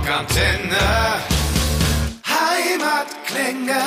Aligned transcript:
Rockantenne. 0.00 0.78
Heimatklänge. 2.24 3.80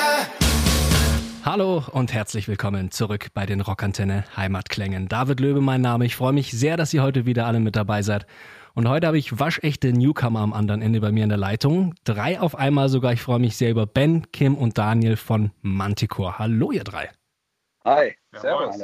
Hallo 1.43 1.83
und 1.91 2.13
herzlich 2.13 2.47
willkommen 2.47 2.91
zurück 2.91 3.29
bei 3.33 3.47
den 3.47 3.61
Rockantenne 3.61 4.23
Heimatklängen. 4.37 5.07
David 5.07 5.39
Löwe 5.39 5.59
mein 5.59 5.81
Name. 5.81 6.05
Ich 6.05 6.15
freue 6.15 6.31
mich 6.31 6.51
sehr, 6.51 6.77
dass 6.77 6.93
ihr 6.93 7.01
heute 7.01 7.25
wieder 7.25 7.47
alle 7.47 7.59
mit 7.59 7.75
dabei 7.75 8.03
seid. 8.03 8.27
Und 8.75 8.87
heute 8.87 9.07
habe 9.07 9.17
ich 9.17 9.39
waschechte 9.39 9.91
Newcomer 9.91 10.41
am 10.41 10.53
anderen 10.53 10.83
Ende 10.83 11.01
bei 11.01 11.11
mir 11.11 11.23
in 11.23 11.29
der 11.29 11.39
Leitung. 11.39 11.95
Drei 12.03 12.39
auf 12.39 12.55
einmal 12.55 12.89
sogar. 12.89 13.11
Ich 13.13 13.21
freue 13.23 13.39
mich 13.39 13.57
sehr 13.57 13.71
über 13.71 13.87
Ben, 13.87 14.31
Kim 14.31 14.53
und 14.53 14.77
Daniel 14.77 15.15
von 15.15 15.49
Manticore. 15.63 16.37
Hallo 16.37 16.71
ihr 16.71 16.83
drei. 16.83 17.09
Hi, 17.85 18.15
servus. 18.33 18.83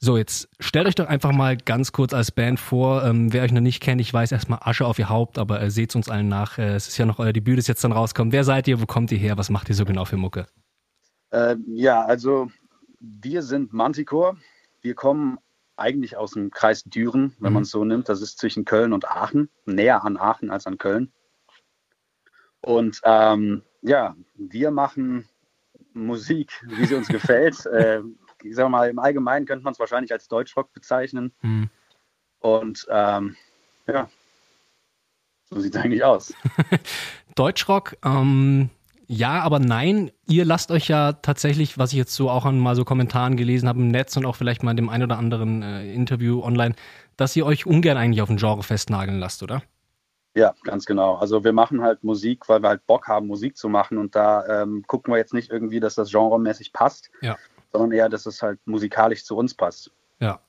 So, 0.00 0.16
jetzt 0.16 0.48
stellt 0.60 0.86
euch 0.86 0.94
doch 0.94 1.06
einfach 1.08 1.32
mal 1.32 1.56
ganz 1.56 1.90
kurz 1.90 2.12
als 2.14 2.30
Band 2.30 2.60
vor. 2.60 3.04
Ähm, 3.04 3.32
wer 3.32 3.42
euch 3.42 3.50
noch 3.52 3.60
nicht 3.60 3.82
kennt, 3.82 4.00
ich 4.00 4.12
weiß 4.14 4.30
erstmal 4.30 4.60
Asche 4.62 4.86
auf 4.86 4.98
ihr 4.98 5.08
Haupt, 5.08 5.38
aber 5.38 5.60
äh, 5.60 5.70
seht 5.70 5.96
uns 5.96 6.08
allen 6.08 6.28
nach. 6.28 6.56
Äh, 6.58 6.74
es 6.74 6.86
ist 6.86 6.98
ja 6.98 7.06
noch 7.06 7.18
euer 7.18 7.32
Debüt, 7.32 7.58
das 7.58 7.66
jetzt 7.66 7.82
dann 7.82 7.90
rauskommt. 7.92 8.32
Wer 8.32 8.44
seid 8.44 8.68
ihr? 8.68 8.80
Wo 8.80 8.86
kommt 8.86 9.10
ihr 9.10 9.18
her? 9.18 9.36
Was 9.36 9.50
macht 9.50 9.68
ihr 9.68 9.74
so 9.74 9.84
genau 9.84 10.04
für 10.04 10.16
Mucke? 10.16 10.46
Äh, 11.30 11.56
ja, 11.66 12.04
also 12.04 12.48
wir 13.00 13.42
sind 13.42 13.72
Manticore. 13.72 14.36
Wir 14.82 14.94
kommen 14.94 15.38
eigentlich 15.76 16.16
aus 16.16 16.32
dem 16.32 16.50
Kreis 16.50 16.84
Düren, 16.84 17.34
wenn 17.40 17.50
Mhm. 17.50 17.54
man 17.54 17.62
es 17.64 17.70
so 17.70 17.84
nimmt. 17.84 18.08
Das 18.08 18.22
ist 18.22 18.38
zwischen 18.38 18.64
Köln 18.64 18.92
und 18.92 19.08
Aachen, 19.08 19.48
näher 19.66 20.04
an 20.04 20.16
Aachen 20.16 20.50
als 20.50 20.66
an 20.68 20.78
Köln. 20.78 21.10
Und 22.60 23.00
ähm, 23.04 23.62
ja, 23.82 24.16
wir 24.36 24.70
machen 24.70 25.28
Musik, 25.92 26.52
wie 26.68 26.86
sie 26.86 26.94
uns 26.94 27.08
gefällt. 27.08 27.66
Ich 28.44 28.56
sag 28.56 28.68
mal, 28.68 28.88
im 28.88 28.98
Allgemeinen 28.98 29.46
könnte 29.46 29.64
man 29.64 29.72
es 29.72 29.78
wahrscheinlich 29.78 30.12
als 30.12 30.28
Deutschrock 30.28 30.72
bezeichnen. 30.72 31.32
Hm. 31.40 31.68
Und 32.40 32.86
ähm, 32.90 33.36
ja, 33.86 34.08
so 35.50 35.60
sieht 35.60 35.74
es 35.74 35.80
eigentlich 35.82 36.04
aus. 36.04 36.34
Deutschrock, 37.34 37.96
ähm, 38.04 38.70
ja, 39.06 39.40
aber 39.40 39.58
nein, 39.58 40.10
ihr 40.26 40.44
lasst 40.44 40.70
euch 40.70 40.88
ja 40.88 41.14
tatsächlich, 41.14 41.78
was 41.78 41.92
ich 41.92 41.98
jetzt 41.98 42.14
so 42.14 42.28
auch 42.28 42.44
an 42.44 42.58
mal 42.58 42.76
so 42.76 42.84
Kommentaren 42.84 43.36
gelesen 43.36 43.68
habe 43.68 43.80
im 43.80 43.88
Netz 43.88 44.16
und 44.16 44.26
auch 44.26 44.36
vielleicht 44.36 44.62
mal 44.62 44.72
in 44.72 44.76
dem 44.76 44.90
ein 44.90 45.02
oder 45.02 45.16
anderen 45.16 45.62
äh, 45.62 45.92
Interview 45.92 46.42
online, 46.42 46.74
dass 47.16 47.34
ihr 47.34 47.46
euch 47.46 47.64
ungern 47.64 47.96
eigentlich 47.96 48.20
auf 48.20 48.28
ein 48.28 48.36
Genre 48.36 48.62
festnageln 48.62 49.18
lasst, 49.18 49.42
oder? 49.42 49.62
Ja, 50.34 50.54
ganz 50.62 50.84
genau. 50.84 51.14
Also 51.16 51.42
wir 51.42 51.54
machen 51.54 51.82
halt 51.82 52.04
Musik, 52.04 52.48
weil 52.48 52.62
wir 52.62 52.68
halt 52.68 52.86
Bock 52.86 53.08
haben, 53.08 53.26
Musik 53.26 53.56
zu 53.56 53.70
machen. 53.70 53.96
Und 53.96 54.14
da 54.14 54.62
ähm, 54.62 54.84
gucken 54.86 55.12
wir 55.12 55.18
jetzt 55.18 55.32
nicht 55.32 55.50
irgendwie, 55.50 55.80
dass 55.80 55.94
das 55.94 56.12
genremäßig 56.12 56.72
passt, 56.72 57.10
Ja. 57.22 57.36
Sondern 57.72 57.92
eher, 57.92 58.08
dass 58.08 58.26
es 58.26 58.42
halt 58.42 58.58
musikalisch 58.66 59.24
zu 59.24 59.36
uns 59.36 59.54
passt. 59.54 59.90
Ja. 60.20 60.40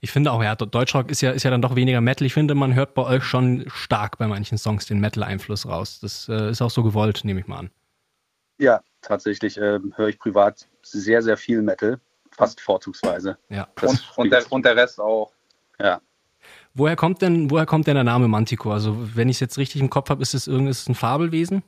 Ich 0.00 0.12
finde 0.12 0.32
auch, 0.32 0.42
ja, 0.42 0.54
Deutschrock 0.54 1.10
ist 1.10 1.20
ja, 1.20 1.32
ist 1.32 1.42
ja 1.42 1.50
dann 1.50 1.62
doch 1.62 1.74
weniger 1.74 2.00
Metal. 2.00 2.26
Ich 2.26 2.34
finde, 2.34 2.54
man 2.54 2.74
hört 2.74 2.94
bei 2.94 3.02
euch 3.02 3.24
schon 3.24 3.64
stark 3.68 4.18
bei 4.18 4.28
manchen 4.28 4.56
Songs 4.56 4.86
den 4.86 5.00
Metal-Einfluss 5.00 5.66
raus. 5.66 5.98
Das 6.00 6.28
äh, 6.28 6.50
ist 6.50 6.62
auch 6.62 6.70
so 6.70 6.82
gewollt, 6.82 7.24
nehme 7.24 7.40
ich 7.40 7.46
mal 7.46 7.58
an. 7.58 7.70
Ja, 8.58 8.80
tatsächlich 9.02 9.56
ähm, 9.56 9.92
höre 9.96 10.08
ich 10.08 10.18
privat 10.18 10.68
sehr, 10.82 11.22
sehr 11.22 11.36
viel 11.36 11.62
Metal, 11.62 12.00
fast 12.30 12.60
vorzugsweise. 12.60 13.38
Ja. 13.48 13.68
Und, 13.82 14.12
und, 14.16 14.30
der, 14.30 14.52
und 14.52 14.64
der 14.64 14.76
Rest 14.76 15.00
auch. 15.00 15.32
ja. 15.80 16.00
Woher 16.74 16.94
kommt 16.94 17.22
denn, 17.22 17.50
woher 17.50 17.66
kommt 17.66 17.88
denn 17.88 17.96
der 17.96 18.04
Name 18.04 18.28
Manticore? 18.28 18.74
Also, 18.74 19.16
wenn 19.16 19.28
ich 19.28 19.36
es 19.36 19.40
jetzt 19.40 19.58
richtig 19.58 19.80
im 19.80 19.90
Kopf 19.90 20.10
habe, 20.10 20.22
ist 20.22 20.34
es 20.34 20.46
irgendein 20.46 20.76
ein 20.88 20.94
Fabelwesen? 20.94 21.64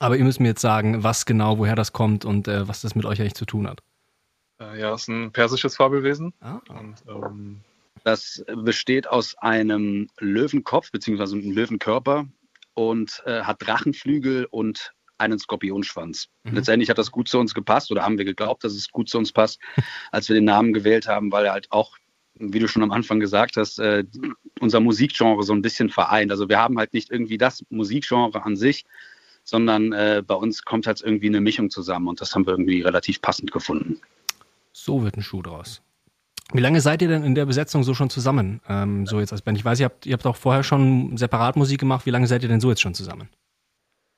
Aber 0.00 0.16
ihr 0.16 0.24
müsst 0.24 0.40
mir 0.40 0.48
jetzt 0.48 0.60
sagen, 0.60 1.04
was 1.04 1.24
genau, 1.24 1.58
woher 1.58 1.76
das 1.76 1.92
kommt 1.92 2.24
und 2.24 2.48
äh, 2.48 2.66
was 2.66 2.80
das 2.80 2.94
mit 2.94 3.04
euch 3.04 3.20
eigentlich 3.20 3.34
zu 3.34 3.46
tun 3.46 3.68
hat. 3.68 3.80
Äh, 4.60 4.80
ja, 4.80 4.94
ist 4.94 5.08
ein 5.08 5.32
persisches 5.32 5.76
Fabelwesen. 5.76 6.32
Ah. 6.40 6.60
Und 6.68 6.96
ähm, 7.08 7.60
Das 8.04 8.44
besteht 8.64 9.08
aus 9.08 9.36
einem 9.38 10.08
Löwenkopf 10.18 10.90
bzw. 10.90 11.22
einem 11.22 11.50
Löwenkörper 11.52 12.26
und 12.74 13.22
äh, 13.26 13.42
hat 13.42 13.58
Drachenflügel 13.60 14.46
und 14.50 14.92
einen 15.18 15.38
Skorpionschwanz. 15.38 16.28
Mhm. 16.44 16.54
Letztendlich 16.54 16.90
hat 16.90 16.98
das 16.98 17.10
gut 17.10 17.28
zu 17.28 17.38
uns 17.38 17.54
gepasst 17.54 17.90
oder 17.90 18.04
haben 18.04 18.18
wir 18.18 18.24
geglaubt, 18.24 18.62
dass 18.62 18.72
es 18.72 18.90
gut 18.90 19.08
zu 19.08 19.18
uns 19.18 19.32
passt, 19.32 19.60
als 20.12 20.28
wir 20.28 20.34
den 20.34 20.44
Namen 20.44 20.72
gewählt 20.72 21.08
haben, 21.08 21.32
weil 21.32 21.46
er 21.46 21.52
halt 21.52 21.70
auch, 21.70 21.96
wie 22.34 22.60
du 22.60 22.68
schon 22.68 22.84
am 22.84 22.92
Anfang 22.92 23.18
gesagt 23.18 23.56
hast, 23.56 23.80
äh, 23.80 24.04
unser 24.60 24.80
Musikgenre 24.80 25.42
so 25.42 25.52
ein 25.52 25.62
bisschen 25.62 25.90
vereint. 25.90 26.30
Also 26.30 26.48
wir 26.48 26.58
haben 26.58 26.78
halt 26.78 26.94
nicht 26.94 27.10
irgendwie 27.10 27.38
das 27.38 27.64
Musikgenre 27.68 28.44
an 28.44 28.56
sich, 28.56 28.84
sondern 29.42 29.92
äh, 29.92 30.22
bei 30.24 30.34
uns 30.34 30.62
kommt 30.62 30.86
halt 30.86 31.00
irgendwie 31.00 31.28
eine 31.28 31.40
Mischung 31.40 31.70
zusammen 31.70 32.06
und 32.06 32.20
das 32.20 32.34
haben 32.34 32.46
wir 32.46 32.52
irgendwie 32.52 32.82
relativ 32.82 33.20
passend 33.20 33.50
gefunden. 33.50 34.00
So 34.84 35.02
wird 35.02 35.16
ein 35.16 35.22
Schuh 35.22 35.42
draus. 35.42 35.82
Wie 36.52 36.60
lange 36.60 36.80
seid 36.80 37.02
ihr 37.02 37.08
denn 37.08 37.24
in 37.24 37.34
der 37.34 37.46
Besetzung 37.46 37.82
so 37.82 37.94
schon 37.94 38.08
zusammen? 38.08 38.60
Ähm, 38.68 39.06
so 39.06 39.20
jetzt 39.20 39.32
als 39.32 39.42
Band. 39.42 39.58
Ich 39.58 39.64
weiß, 39.64 39.80
ihr 39.80 39.84
habt, 39.86 40.06
ihr 40.06 40.14
habt 40.14 40.26
auch 40.26 40.36
vorher 40.36 40.62
schon 40.62 41.16
separat 41.16 41.56
Musik 41.56 41.80
gemacht. 41.80 42.06
Wie 42.06 42.10
lange 42.10 42.26
seid 42.26 42.42
ihr 42.42 42.48
denn 42.48 42.60
so 42.60 42.70
jetzt 42.70 42.80
schon 42.80 42.94
zusammen? 42.94 43.28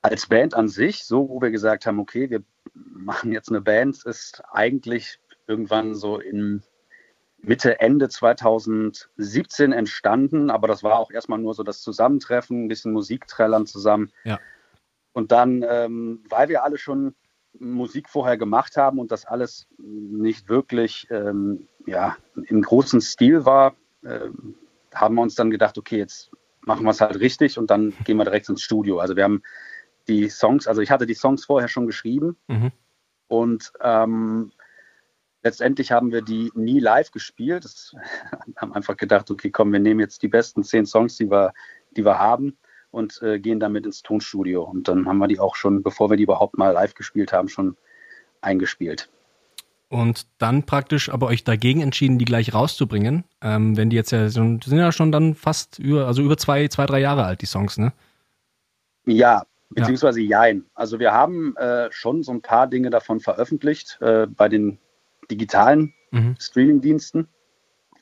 als 0.03 0.26
Band 0.26 0.54
an 0.54 0.69
sich, 0.69 1.04
so 1.04 1.28
wo 1.28 1.41
wir 1.41 1.50
gesagt 1.50 1.87
haben, 1.87 1.98
okay, 1.98 2.31
wir 2.31 2.43
machen 2.75 3.32
jetzt 3.32 3.50
eine 3.50 3.60
Band, 3.60 4.04
ist 4.04 4.43
eigentlich 4.50 5.19
irgendwann 5.47 5.94
so 5.94 6.19
in 6.19 6.62
Mitte, 7.42 7.81
Ende 7.81 8.09
2017 8.09 9.72
entstanden, 9.72 10.50
aber 10.50 10.69
das 10.69 10.82
war 10.82 10.98
auch 10.98 11.10
erstmal 11.10 11.38
nur 11.38 11.54
so 11.54 11.62
das 11.62 11.81
Zusammentreffen, 11.82 12.65
ein 12.65 12.69
bisschen 12.69 12.92
Musikträllern 12.92 13.66
zusammen. 13.66 14.10
Ja. 14.25 14.38
Und 15.12 15.32
dann, 15.32 15.65
ähm, 15.69 16.22
weil 16.28 16.48
wir 16.48 16.62
alle 16.62 16.78
schon 16.78 17.15
Musik 17.59 18.09
vorher 18.09 18.37
gemacht 18.37 18.77
haben 18.77 18.99
und 18.99 19.11
das 19.11 19.25
alles 19.25 19.66
nicht 19.78 20.49
wirklich 20.49 21.06
ähm, 21.11 21.69
ja, 21.87 22.16
im 22.47 22.62
großen 22.62 23.00
Stil 23.00 23.44
war, 23.44 23.75
ähm, 24.05 24.55
haben 24.94 25.15
wir 25.15 25.22
uns 25.22 25.34
dann 25.34 25.50
gedacht, 25.50 25.77
okay, 25.78 25.99
jetzt 25.99 26.31
machen 26.62 26.84
wir 26.84 26.91
es 26.91 27.00
halt 27.00 27.19
richtig 27.21 27.59
und 27.59 27.71
dann 27.71 27.93
gehen 28.05 28.16
wir 28.16 28.25
direkt 28.25 28.49
ins 28.49 28.62
Studio. 28.62 28.99
Also 28.99 29.16
wir 29.16 29.25
haben 29.25 29.43
die 30.09 30.28
Songs, 30.28 30.66
also 30.66 30.81
ich 30.81 30.91
hatte 30.91 31.06
die 31.06 31.15
Songs 31.15 31.44
vorher 31.44 31.69
schon 31.69 31.87
geschrieben 31.87 32.37
Mhm. 32.49 32.72
und 33.28 33.72
ähm, 33.81 34.53
letztendlich 35.43 35.93
haben 35.93 36.12
wir 36.12 36.22
die 36.22 36.50
nie 36.55 36.81
live 36.81 37.10
gespielt. 37.10 37.65
Das 37.65 37.94
haben 38.56 38.72
einfach 38.72 38.97
gedacht, 38.97 39.31
okay, 39.31 39.50
komm, 39.50 39.72
wir 39.72 39.81
nehmen 39.81 40.00
jetzt 40.00 40.22
die 40.22 40.28
besten 40.28 40.62
zehn 40.62 40.87
Songs, 40.87 41.16
die 41.16 41.31
wir, 41.31 41.53
die 41.97 42.05
wir 42.05 42.19
haben 42.19 42.56
und 42.91 43.21
äh, 43.23 43.39
gehen 43.39 43.61
damit 43.61 43.87
ins 43.87 44.03
Tonstudio. 44.03 44.62
Und 44.62 44.89
dann 44.89 45.06
haben 45.06 45.19
wir 45.19 45.28
die 45.28 45.39
auch 45.39 45.56
schon, 45.56 45.83
bevor 45.83 46.11
wir 46.11 46.17
die 46.17 46.25
überhaupt 46.25 46.59
mal 46.59 46.73
live 46.73 46.95
gespielt 46.95 47.33
haben, 47.33 47.49
schon 47.49 47.77
eingespielt. 48.41 49.09
Und 49.89 50.27
dann 50.39 50.65
praktisch 50.65 51.09
aber 51.09 51.27
euch 51.27 51.43
dagegen 51.43 51.81
entschieden, 51.81 52.19
die 52.19 52.25
gleich 52.25 52.55
rauszubringen. 52.55 53.25
Ähm, 53.43 53.77
wenn 53.77 53.91
die 53.91 53.97
jetzt 53.97 54.12
ja, 54.12 54.28
sind 54.28 54.65
ja 54.67 54.93
schon 54.93 55.11
dann 55.11 55.34
fast 55.34 55.78
über, 55.78 56.06
also 56.06 56.23
über 56.23 56.37
zwei, 56.37 56.69
zwei, 56.69 56.87
drei 56.87 57.01
Jahre 57.01 57.25
alt, 57.25 57.43
die 57.43 57.47
Songs, 57.47 57.77
ne? 57.77 57.93
Ja, 59.07 59.45
beziehungsweise 59.71 60.21
jein. 60.21 60.65
Also 60.75 61.01
wir 61.01 61.12
haben 61.12 61.57
äh, 61.57 61.91
schon 61.91 62.22
so 62.22 62.33
ein 62.33 62.43
paar 62.43 62.69
Dinge 62.69 62.91
davon 62.91 63.19
veröffentlicht 63.19 63.99
äh, 64.01 64.27
bei 64.28 64.49
den 64.49 64.78
digitalen 65.31 65.93
Mhm. 66.11 66.37
Streaming-Diensten. 66.39 67.28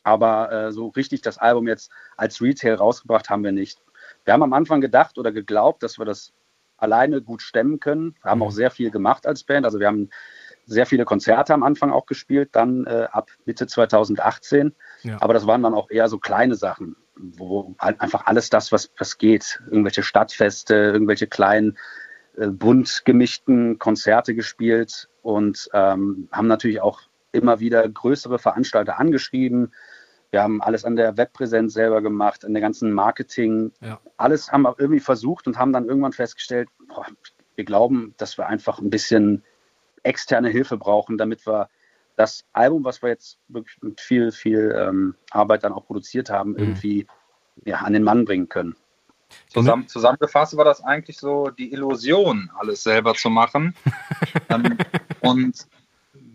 Aber 0.02 0.52
äh, 0.52 0.72
so 0.72 0.88
richtig 0.88 1.20
das 1.22 1.38
Album 1.38 1.68
jetzt 1.68 1.90
als 2.16 2.40
Retail 2.40 2.74
rausgebracht 2.74 3.28
haben 3.28 3.44
wir 3.44 3.52
nicht. 3.52 3.80
Wir 4.28 4.34
haben 4.34 4.42
am 4.42 4.52
Anfang 4.52 4.82
gedacht 4.82 5.16
oder 5.16 5.32
geglaubt, 5.32 5.82
dass 5.82 5.98
wir 5.98 6.04
das 6.04 6.34
alleine 6.76 7.22
gut 7.22 7.40
stemmen 7.40 7.80
können. 7.80 8.14
Wir 8.20 8.30
haben 8.30 8.40
Mhm. 8.40 8.44
auch 8.44 8.50
sehr 8.50 8.70
viel 8.70 8.90
gemacht 8.90 9.26
als 9.26 9.42
Band. 9.42 9.64
Also 9.64 9.80
wir 9.80 9.86
haben 9.86 10.10
sehr 10.66 10.84
viele 10.84 11.06
Konzerte 11.06 11.54
am 11.54 11.62
Anfang 11.62 11.92
auch 11.92 12.04
gespielt, 12.04 12.50
dann 12.52 12.84
äh, 12.84 13.08
ab 13.10 13.30
Mitte 13.46 13.66
2018. 13.66 14.74
Ja. 15.02 15.16
Aber 15.22 15.32
das 15.32 15.46
waren 15.46 15.62
dann 15.62 15.72
auch 15.72 15.88
eher 15.88 16.10
so 16.10 16.18
kleine 16.18 16.56
Sachen, 16.56 16.94
wo 17.16 17.74
einfach 17.78 18.26
alles 18.26 18.50
das, 18.50 18.70
was, 18.70 18.90
was 18.98 19.16
geht, 19.16 19.62
irgendwelche 19.70 20.02
Stadtfeste, 20.02 20.74
irgendwelche 20.74 21.26
kleinen, 21.26 21.78
äh, 22.36 22.48
bunt 22.48 23.06
gemischten 23.06 23.78
Konzerte 23.78 24.34
gespielt 24.34 25.08
und 25.22 25.70
ähm, 25.72 26.28
haben 26.32 26.48
natürlich 26.48 26.82
auch 26.82 27.00
immer 27.32 27.60
wieder 27.60 27.88
größere 27.88 28.38
Veranstalter 28.38 29.00
angeschrieben. 29.00 29.72
Wir 30.30 30.42
haben 30.42 30.60
alles 30.60 30.84
an 30.84 30.96
der 30.96 31.16
Webpräsenz 31.16 31.72
selber 31.72 32.02
gemacht, 32.02 32.44
an 32.44 32.52
der 32.52 32.60
ganzen 32.60 32.92
Marketing. 32.92 33.72
Ja. 33.80 33.98
Alles 34.18 34.52
haben 34.52 34.62
wir 34.62 34.74
irgendwie 34.78 35.00
versucht 35.00 35.46
und 35.46 35.58
haben 35.58 35.72
dann 35.72 35.86
irgendwann 35.86 36.12
festgestellt, 36.12 36.68
boah, 36.86 37.06
wir 37.54 37.64
glauben, 37.64 38.14
dass 38.18 38.36
wir 38.36 38.46
einfach 38.46 38.78
ein 38.78 38.90
bisschen 38.90 39.42
externe 40.02 40.48
Hilfe 40.48 40.76
brauchen, 40.76 41.18
damit 41.18 41.46
wir 41.46 41.68
das 42.16 42.44
Album, 42.52 42.84
was 42.84 43.02
wir 43.02 43.10
jetzt 43.10 43.38
wirklich 43.48 43.80
mit 43.80 44.00
viel, 44.00 44.32
viel 44.32 44.74
ähm, 44.76 45.14
Arbeit 45.30 45.64
dann 45.64 45.72
auch 45.72 45.86
produziert 45.86 46.30
haben, 46.30 46.56
irgendwie 46.56 47.06
ja, 47.64 47.78
an 47.78 47.92
den 47.92 48.02
Mann 48.02 48.24
bringen 48.24 48.48
können. 48.48 48.76
zusammen, 49.48 49.88
zusammengefasst 49.88 50.56
war 50.56 50.64
das 50.64 50.82
eigentlich 50.82 51.18
so 51.18 51.50
die 51.50 51.72
Illusion, 51.72 52.50
alles 52.58 52.82
selber 52.82 53.14
zu 53.14 53.30
machen. 53.30 53.74
ähm, 54.48 54.76
und 55.20 55.66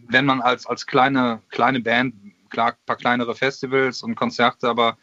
wenn 0.08 0.26
man 0.26 0.42
als, 0.42 0.66
als 0.66 0.86
kleine, 0.86 1.42
kleine 1.50 1.80
Band, 1.80 2.16
klar, 2.54 2.72
ein 2.72 2.86
paar 2.86 2.96
kleinere 2.96 3.36
Festivals 3.36 4.02
und 4.04 4.16
Konzerte, 4.16 4.70
aber 4.70 4.98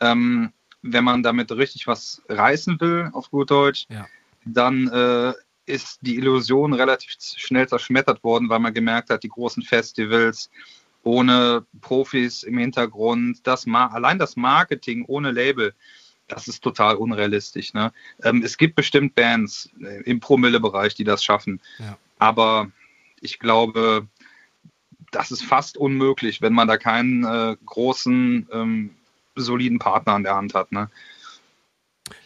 ähm, 0.00 0.52
wenn 0.82 1.04
man 1.04 1.22
damit 1.22 1.50
richtig 1.52 1.86
was 1.86 2.20
reißen 2.28 2.78
will, 2.80 3.08
auf 3.12 3.30
gut 3.30 3.50
Deutsch, 3.50 3.86
Ja. 3.88 4.06
dann 4.44 4.88
äh, 4.88 5.32
ist 5.66 5.98
die 6.02 6.16
Illusion 6.16 6.72
relativ 6.74 7.12
schnell 7.20 7.68
zerschmettert 7.68 8.22
worden, 8.24 8.48
weil 8.48 8.58
man 8.58 8.74
gemerkt 8.74 9.10
hat, 9.10 9.22
die 9.22 9.28
großen 9.28 9.62
Festivals 9.62 10.50
ohne 11.02 11.64
Profis 11.80 12.42
im 12.42 12.58
Hintergrund, 12.58 13.38
das 13.44 13.66
allein 13.66 14.18
das 14.18 14.36
Marketing 14.36 15.04
ohne 15.06 15.30
Label, 15.30 15.72
das 16.28 16.48
ist 16.48 16.62
total 16.62 16.96
unrealistisch. 16.96 17.72
Ne? 17.72 17.92
Ähm, 18.22 18.42
es 18.44 18.56
gibt 18.56 18.74
bestimmt 18.74 19.14
Bands 19.14 19.70
äh, 19.80 20.02
im 20.02 20.20
Promille-Bereich, 20.20 20.94
die 20.94 21.04
das 21.04 21.24
schaffen. 21.24 21.60
Ja. 21.78 21.96
Aber 22.18 22.70
ich 23.20 23.38
glaube, 23.38 24.06
das 25.10 25.30
ist 25.30 25.42
fast 25.42 25.76
unmöglich, 25.76 26.42
wenn 26.42 26.52
man 26.52 26.68
da 26.68 26.76
keinen 26.76 27.24
äh, 27.24 27.56
großen, 27.64 28.48
ähm, 28.52 28.90
soliden 29.36 29.78
Partner 29.78 30.14
an 30.14 30.22
der 30.22 30.36
Hand 30.36 30.54
hat. 30.54 30.72
Ne? 30.72 30.90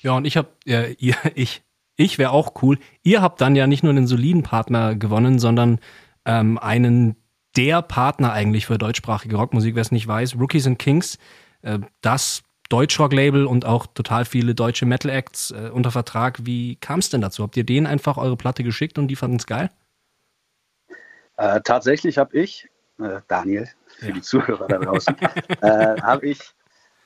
Ja, 0.03 0.13
und 0.13 0.27
ich 0.27 0.37
habe, 0.37 0.49
äh, 0.67 0.93
ihr, 0.99 1.17
ich, 1.35 1.63
ich 1.97 2.19
wäre 2.19 2.31
auch 2.31 2.63
cool. 2.63 2.79
Ihr 3.03 3.23
habt 3.23 3.41
dann 3.41 3.57
ja 3.57 3.67
nicht 3.67 3.83
nur 3.83 3.91
einen 3.91 4.07
soliden 4.07 4.43
Partner 4.43 4.95
gewonnen, 4.95 5.39
sondern 5.39 5.79
ähm, 6.25 6.59
einen 6.59 7.17
der 7.57 7.83
Partner 7.83 8.33
eigentlich 8.33 8.67
für 8.67 8.79
deutschsprachige 8.79 9.37
Rockmusik, 9.37 9.75
wer 9.75 9.83
es 9.83 9.93
nicht 9.93 10.09
weiß, 10.09 10.37
Rookies 10.37 10.67
and 10.67 10.79
Kings, 10.79 11.19
äh, 11.63 11.79
das 12.01 12.43
Deutschrock-Label 12.71 13.47
und 13.47 13.67
auch 13.67 13.87
total 13.87 14.25
viele 14.25 14.55
deutsche 14.55 14.87
Metal-Acts 14.87 15.51
äh, 15.53 15.71
unter 15.73 15.91
Vertrag. 15.91 16.45
Wie 16.47 16.77
kam 16.77 16.99
es 16.99 17.11
denn 17.11 17.21
dazu? 17.21 17.43
Habt 17.43 17.57
ihr 17.57 17.65
denen 17.65 17.87
einfach 17.87 18.17
eure 18.17 18.37
Platte 18.37 18.65
geschickt 18.65 18.99
und 18.99 19.09
die 19.09 19.17
fanden 19.17 19.37
es 19.37 19.47
geil? 19.47 19.71
Äh, 21.37 21.61
tatsächlich 21.63 22.19
habe 22.19 22.37
ich, 22.37 22.69
äh, 23.01 23.21
Daniel, 23.29 23.69
für 23.99 24.09
ja. 24.09 24.13
die 24.13 24.23
Zuhörer 24.23 24.67
da 24.69 24.79
draußen, 24.79 25.17
äh, 25.61 26.01
habe 26.01 26.27
ich 26.27 26.41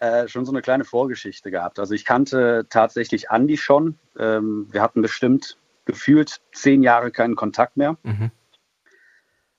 äh, 0.00 0.28
schon 0.28 0.44
so 0.44 0.52
eine 0.52 0.62
kleine 0.62 0.84
Vorgeschichte 0.84 1.50
gehabt. 1.50 1.78
Also 1.78 1.94
ich 1.94 2.04
kannte 2.04 2.66
tatsächlich 2.70 3.30
Andy 3.30 3.56
schon. 3.56 3.98
Ähm, 4.18 4.68
wir 4.70 4.82
hatten 4.82 5.02
bestimmt 5.02 5.56
gefühlt 5.86 6.40
zehn 6.52 6.82
Jahre 6.82 7.10
keinen 7.10 7.34
Kontakt 7.34 7.76
mehr. 7.76 7.96
Mhm. 8.02 8.30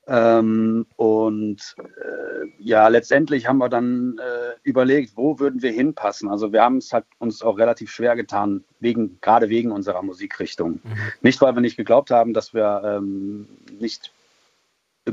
Ähm, 0.06 0.86
und 0.96 1.76
äh, 1.78 2.46
ja, 2.58 2.88
letztendlich 2.88 3.46
haben 3.46 3.58
wir 3.58 3.68
dann 3.68 4.18
äh, 4.18 4.54
überlegt, 4.62 5.16
wo 5.16 5.38
würden 5.38 5.62
wir 5.62 5.70
hinpassen. 5.70 6.28
Also 6.28 6.52
wir 6.52 6.62
haben 6.62 6.78
es 6.78 6.92
halt 6.92 7.04
uns 7.18 7.42
auch 7.42 7.58
relativ 7.58 7.92
schwer 7.92 8.16
getan, 8.16 8.64
wegen, 8.80 9.20
gerade 9.20 9.50
wegen 9.50 9.70
unserer 9.70 10.02
Musikrichtung. 10.02 10.80
Mhm. 10.82 10.96
Nicht, 11.20 11.40
weil 11.40 11.54
wir 11.54 11.60
nicht 11.60 11.76
geglaubt 11.76 12.10
haben, 12.10 12.32
dass 12.32 12.54
wir 12.54 12.82
ähm, 12.84 13.46
nicht 13.78 14.12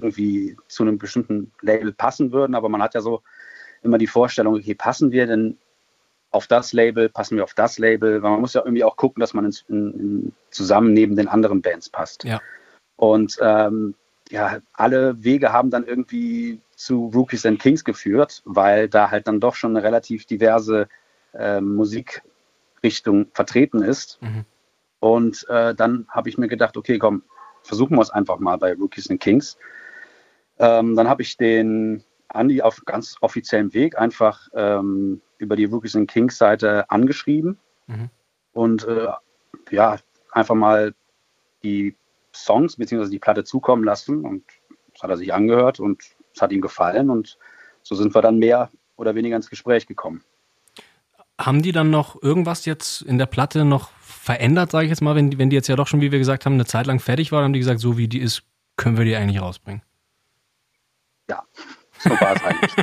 irgendwie 0.02 0.58
zu 0.68 0.84
einem 0.84 0.98
bestimmten 0.98 1.52
Label 1.62 1.94
passen 1.94 2.32
würden, 2.32 2.56
aber 2.56 2.70
man 2.70 2.82
hat 2.82 2.94
ja 2.94 3.02
so 3.02 3.22
immer 3.82 3.98
die 3.98 4.08
Vorstellung, 4.08 4.56
okay, 4.56 4.76
passen 4.76 5.12
wir 5.12 5.28
denn 5.28 5.58
auf 6.32 6.48
das 6.48 6.74
Label, 6.74 7.10
passen 7.10 7.38
wir 7.38 7.44
auf 7.44 7.54
das 7.54 7.80
Label, 7.80 8.22
weil 8.22 8.32
man 8.32 8.42
muss 8.42 8.54
ja 8.54 8.62
irgendwie 8.62 8.84
auch 8.84 8.98
gucken, 8.98 9.22
dass 9.22 9.34
man 9.34 9.46
in, 9.46 9.54
in, 9.70 10.34
zusammen 10.52 10.94
neben 10.94 11.16
den 11.16 11.28
anderen 11.28 11.62
Bands 11.62 11.90
passt. 11.90 12.24
Ja. 12.24 12.42
Und 12.96 13.38
ähm, 13.42 13.96
ja, 14.30 14.60
alle 14.74 15.24
Wege 15.24 15.54
haben 15.54 15.70
dann 15.70 15.86
irgendwie 15.86 16.60
zu 16.76 17.12
Rookies 17.14 17.46
and 17.46 17.60
Kings 17.60 17.84
geführt, 17.84 18.42
weil 18.46 18.90
da 18.90 19.10
halt 19.10 19.28
dann 19.28 19.40
doch 19.40 19.56
schon 19.56 19.76
eine 19.76 19.86
relativ 19.86 20.26
diverse 20.26 20.88
äh, 21.34 21.62
Musikrichtung 21.62 23.28
vertreten 23.34 23.82
ist. 23.82 24.22
Mhm. 24.22 24.46
Und 25.00 25.46
äh, 25.50 25.74
dann 25.76 26.08
habe 26.10 26.30
ich 26.30 26.38
mir 26.38 26.48
gedacht, 26.48 26.76
okay, 26.76 26.98
komm, 26.98 27.24
versuchen 27.64 27.98
wir 27.98 28.02
es 28.02 28.10
einfach 28.10 28.40
mal 28.40 28.58
bei 28.58 28.74
Rookies 28.74 29.10
and 29.10 29.20
Kings. 29.20 29.58
Ähm, 30.60 30.96
dann 30.96 31.08
habe 31.08 31.22
ich 31.22 31.38
den 31.38 32.04
Andy 32.34 32.62
auf 32.62 32.84
ganz 32.86 33.18
offiziellem 33.22 33.74
Weg 33.74 33.98
einfach 33.98 34.48
ähm, 34.54 35.22
über 35.38 35.56
die 35.56 35.66
Rookies 35.66 35.96
and 35.96 36.10
Kings 36.10 36.38
Seite 36.38 36.90
angeschrieben 36.90 37.58
mhm. 37.88 38.10
und 38.54 38.86
äh, 38.86 39.08
ja, 39.72 39.98
einfach 40.32 40.56
mal 40.56 40.94
die 41.64 41.96
Songs 42.34 42.76
bzw. 42.76 43.10
die 43.10 43.20
Platte 43.20 43.44
zukommen 43.44 43.84
lassen 43.84 44.26
und 44.26 44.44
das 44.94 45.04
hat 45.04 45.10
er 45.10 45.18
sich 45.18 45.34
angehört 45.34 45.80
und 45.80 46.04
es 46.34 46.42
hat 46.42 46.52
ihm 46.52 46.62
gefallen 46.62 47.10
und 47.10 47.38
so 47.84 47.96
sind 47.96 48.14
wir 48.14 48.22
dann 48.22 48.38
mehr 48.38 48.70
oder 48.96 49.16
weniger 49.16 49.36
ins 49.36 49.50
Gespräch 49.50 49.88
gekommen. 49.88 50.24
Haben 51.40 51.62
die 51.62 51.72
dann 51.72 51.92
noch 51.92 52.22
irgendwas 52.22 52.66
jetzt 52.66 53.04
in 53.04 53.20
der 53.20 53.28
Platte 53.28 53.64
noch 53.64 53.92
verändert, 54.02 54.72
sage 54.72 54.86
ich 54.86 54.90
jetzt 54.90 55.02
mal, 55.02 55.16
wenn 55.16 55.30
die, 55.30 55.38
wenn 55.38 55.52
die 55.52 55.56
jetzt 55.56 55.68
ja 55.68 55.76
doch 55.76 55.88
schon, 55.88 56.02
wie 56.02 56.12
wir 56.12 56.20
gesagt 56.20 56.46
haben, 56.46 56.54
eine 56.54 56.66
Zeit 56.66 56.88
lang 56.88 57.00
fertig 57.00 57.32
war, 57.32 57.44
haben 57.44 57.54
die 57.54 57.60
gesagt, 57.60 57.80
so 57.80 57.98
wie 57.98 58.08
die 58.08 58.20
ist, 58.20 58.44
können 58.76 58.98
wir 58.98 59.06
die 59.06 59.16
eigentlich 59.16 59.40
rausbringen? 59.40 59.84
Ja, 61.30 61.44
so 62.00 62.10
war 62.12 62.36
es 62.36 62.44
eigentlich. 62.46 62.74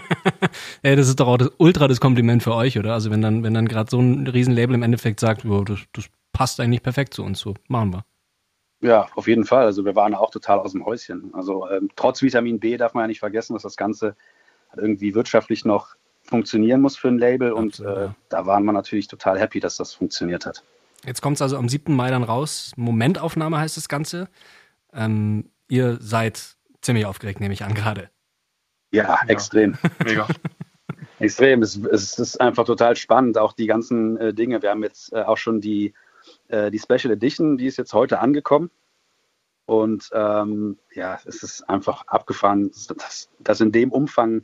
Ey, 0.82 0.96
das 0.96 1.08
ist 1.08 1.20
doch 1.20 1.28
auch 1.28 1.38
das 1.38 1.50
ultra 1.58 1.88
das 1.88 2.00
Kompliment 2.00 2.42
für 2.42 2.54
euch, 2.54 2.78
oder? 2.78 2.92
Also 2.92 3.10
wenn 3.10 3.22
dann, 3.22 3.42
wenn 3.42 3.54
dann 3.54 3.68
gerade 3.68 3.90
so 3.90 4.00
ein 4.00 4.26
Riesenlabel 4.26 4.74
im 4.74 4.82
Endeffekt 4.82 5.20
sagt, 5.20 5.44
oh, 5.44 5.64
das, 5.64 5.80
das 5.92 6.06
passt 6.32 6.60
eigentlich 6.60 6.82
perfekt 6.82 7.14
zu 7.14 7.24
uns, 7.24 7.40
so 7.40 7.54
machen 7.68 7.92
wir. 7.92 8.04
Ja, 8.80 9.06
auf 9.14 9.28
jeden 9.28 9.46
Fall. 9.46 9.64
Also 9.64 9.84
wir 9.84 9.96
waren 9.96 10.14
auch 10.14 10.30
total 10.30 10.58
aus 10.58 10.72
dem 10.72 10.84
Häuschen. 10.84 11.32
Also 11.32 11.68
ähm, 11.70 11.88
trotz 11.96 12.20
Vitamin 12.20 12.60
B 12.60 12.76
darf 12.76 12.92
man 12.92 13.04
ja 13.04 13.08
nicht 13.08 13.20
vergessen, 13.20 13.54
dass 13.54 13.62
das 13.62 13.76
Ganze 13.76 14.14
irgendwie 14.76 15.14
wirtschaftlich 15.14 15.64
noch 15.64 15.94
funktionieren 16.22 16.80
muss 16.80 16.96
für 16.96 17.08
ein 17.08 17.18
Label. 17.18 17.52
Absolut, 17.52 17.80
und 17.80 17.86
äh, 17.86 18.04
ja. 18.06 18.14
da 18.28 18.46
waren 18.46 18.64
wir 18.64 18.72
natürlich 18.72 19.08
total 19.08 19.38
happy, 19.38 19.60
dass 19.60 19.76
das 19.76 19.94
funktioniert 19.94 20.44
hat. 20.44 20.62
Jetzt 21.06 21.22
kommt 21.22 21.36
es 21.36 21.42
also 21.42 21.56
am 21.56 21.68
7. 21.68 21.94
Mai 21.94 22.10
dann 22.10 22.24
raus. 22.24 22.72
Momentaufnahme 22.76 23.58
heißt 23.58 23.76
das 23.76 23.88
Ganze. 23.88 24.28
Ähm, 24.92 25.50
ihr 25.68 25.98
seid 26.00 26.56
ziemlich 26.80 27.06
aufgeregt, 27.06 27.40
nehme 27.40 27.54
ich 27.54 27.64
an, 27.64 27.74
gerade. 27.74 28.10
Ja, 28.94 29.04
ja, 29.04 29.18
extrem. 29.28 29.76
Mega. 30.04 30.26
extrem. 31.18 31.62
Es, 31.62 31.76
es, 31.76 32.18
ist 32.18 32.40
einfach 32.40 32.64
total 32.64 32.96
spannend, 32.96 33.38
auch 33.38 33.52
die 33.52 33.66
ganzen 33.66 34.16
äh, 34.16 34.34
Dinge. 34.34 34.62
Wir 34.62 34.70
haben 34.70 34.82
jetzt 34.82 35.12
äh, 35.12 35.22
auch 35.22 35.36
schon 35.36 35.60
die 35.60 35.94
äh, 36.48 36.70
die 36.70 36.78
Special 36.78 37.12
Edition, 37.12 37.58
die 37.58 37.66
ist 37.66 37.76
jetzt 37.76 37.92
heute 37.92 38.20
angekommen. 38.20 38.70
Und 39.66 40.10
ähm, 40.12 40.78
ja, 40.94 41.18
es 41.24 41.42
ist 41.42 41.62
einfach 41.68 42.06
abgefahren, 42.06 42.70
das, 42.70 43.30
das 43.38 43.60
in 43.60 43.72
dem 43.72 43.92
Umfang 43.92 44.42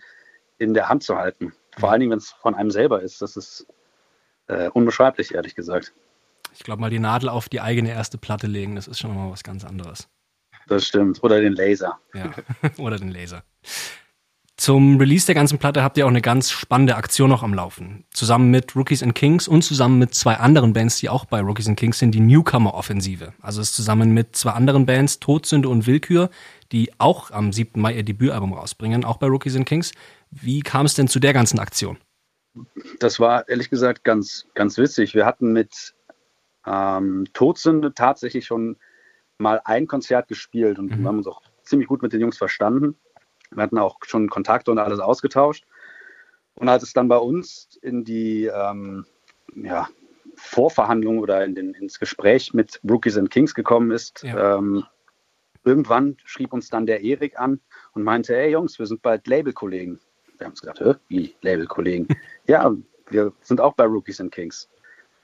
in 0.59 0.75
der 0.75 0.89
Hand 0.89 1.03
zu 1.03 1.17
halten. 1.17 1.53
Vor 1.79 1.91
allen 1.91 2.01
Dingen, 2.01 2.13
wenn 2.13 2.19
es 2.19 2.31
von 2.31 2.55
einem 2.55 2.71
selber 2.71 3.03
ist. 3.03 3.21
Das 3.21 3.37
ist 3.37 3.67
äh, 4.47 4.69
unbeschreiblich, 4.71 5.35
ehrlich 5.35 5.55
gesagt. 5.55 5.93
Ich 6.53 6.65
glaube 6.65 6.81
mal, 6.81 6.91
die 6.91 6.99
Nadel 6.99 7.29
auf 7.29 7.49
die 7.49 7.61
eigene 7.61 7.91
erste 7.91 8.19
Platte 8.19 8.47
legen, 8.47 8.75
das 8.75 8.89
ist 8.89 8.99
schon 8.99 9.15
mal 9.15 9.31
was 9.31 9.43
ganz 9.43 9.65
anderes. 9.65 10.09
Das 10.67 10.87
stimmt. 10.87 11.23
Oder 11.23 11.41
den 11.41 11.53
Laser. 11.53 11.99
Ja, 12.15 12.31
oder 12.79 12.99
den 12.99 13.11
Laser. 13.11 13.45
Zum 14.61 14.99
Release 14.99 15.25
der 15.25 15.35
ganzen 15.35 15.59
Platte 15.59 15.83
habt 15.83 15.97
ihr 15.97 16.05
auch 16.05 16.11
eine 16.11 16.21
ganz 16.21 16.51
spannende 16.51 16.97
Aktion 16.97 17.31
noch 17.31 17.43
am 17.43 17.55
Laufen. 17.55 18.05
Zusammen 18.11 18.51
mit 18.51 18.77
Rookies 18.77 19.03
and 19.03 19.15
Kings 19.15 19.49
und 19.49 19.63
zusammen 19.63 19.99
mit 19.99 20.15
zwei 20.15 20.35
anderen 20.35 20.75
Bands, 20.75 20.99
die 20.99 21.09
auch 21.09 21.25
bei 21.25 21.41
Rookies 21.41 21.67
and 21.67 21.79
Kings 21.79 21.99
sind, 21.99 22.11
die 22.11 22.21
Newcomer-Offensive. 22.21 23.33
Also 23.41 23.63
ist 23.63 23.75
zusammen 23.75 24.13
mit 24.13 24.37
zwei 24.37 24.51
anderen 24.51 24.85
Bands, 24.85 25.19
Todsünde 25.19 25.71
und 25.71 25.87
Willkür, 25.87 26.29
die 26.73 26.93
auch 26.99 27.31
am 27.31 27.55
7. 27.55 27.81
Mai 27.81 27.95
ihr 27.95 28.03
Debütalbum 28.03 28.53
rausbringen, 28.53 29.03
auch 29.03 29.17
bei 29.17 29.29
Rookies 29.29 29.57
and 29.57 29.65
Kings. 29.65 29.93
Wie 30.31 30.61
kam 30.61 30.85
es 30.85 30.93
denn 30.93 31.09
zu 31.09 31.21
der 31.21 31.33
ganzen 31.33 31.59
Aktion? 31.59 31.97
Das 32.99 33.19
war 33.19 33.49
ehrlich 33.49 33.71
gesagt 33.71 34.05
ganz, 34.05 34.47
ganz 34.55 34.77
witzig. 34.77 35.15
Wir 35.15 35.25
hatten 35.25 35.55
mit 35.55 35.95
ähm, 36.67 37.25
Todsünde 37.33 37.95
tatsächlich 37.95 38.45
schon 38.45 38.77
mal 39.39 39.63
ein 39.65 39.87
Konzert 39.87 40.29
gespielt 40.29 40.79
und 40.79 40.91
mhm. 40.91 41.01
wir 41.01 41.09
haben 41.09 41.17
uns 41.17 41.27
auch 41.27 41.41
ziemlich 41.63 41.89
gut 41.89 42.03
mit 42.03 42.13
den 42.13 42.21
Jungs 42.21 42.37
verstanden. 42.37 42.97
Wir 43.51 43.63
hatten 43.63 43.79
auch 43.79 43.99
schon 44.07 44.29
Kontakte 44.29 44.71
und 44.71 44.79
alles 44.79 45.01
ausgetauscht. 45.01 45.65
Und 46.55 46.69
als 46.69 46.83
es 46.83 46.93
dann 46.93 47.09
bei 47.09 47.17
uns 47.17 47.79
in 47.83 48.05
die 48.05 48.47
ähm, 48.47 49.07
ja, 49.55 49.89
Vorverhandlung 50.35 51.19
oder 51.19 51.45
in 51.45 51.55
den, 51.55 51.75
ins 51.75 51.99
Gespräch 51.99 52.55
mit 52.55 52.81
Rookies 52.89 53.17
and 53.17 53.31
Kings 53.31 53.55
gekommen 53.55 53.91
ist, 53.91 54.23
ja. 54.23 54.59
ähm, 54.59 54.85
irgendwann 55.65 56.17
schrieb 56.25 56.53
uns 56.53 56.69
dann 56.69 56.87
der 56.87 57.03
Erik 57.03 57.39
an 57.39 57.61
und 57.93 58.03
meinte, 58.03 58.35
hey 58.35 58.51
Jungs, 58.51 58.79
wir 58.79 58.87
sind 58.87 59.03
bald 59.03 59.27
Labelkollegen. 59.27 60.01
Wir 60.39 60.47
haben 60.47 60.53
uns 60.53 60.61
gedacht, 60.61 60.81
Hä, 60.81 60.95
wie 61.09 61.35
Labelkollegen? 61.43 62.09
ja, 62.47 62.75
wir 63.11 63.33
sind 63.43 63.61
auch 63.61 63.75
bei 63.75 63.85
Rookies 63.85 64.21
and 64.21 64.33
Kings. 64.33 64.69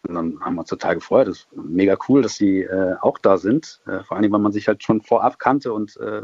Und 0.07 0.15
dann 0.15 0.41
haben 0.41 0.55
wir 0.55 0.61
uns 0.61 0.71
total 0.71 0.97
gefreut. 0.97 1.29
Das 1.29 1.39
ist 1.39 1.49
mega 1.53 1.97
cool, 2.09 2.23
dass 2.23 2.37
die 2.37 2.63
äh, 2.63 2.97
auch 3.01 3.19
da 3.19 3.39
sind. 3.39 3.81
Äh, 3.87 4.05
vor 4.05 4.17
allem, 4.17 4.31
weil 4.31 4.41
man 4.41 4.53
sich 4.53 4.69
halt 4.69 4.83
schon 4.83 5.01
vorab 5.01 5.39
kannte 5.39 5.73
und 5.73 5.97
äh, 5.97 6.23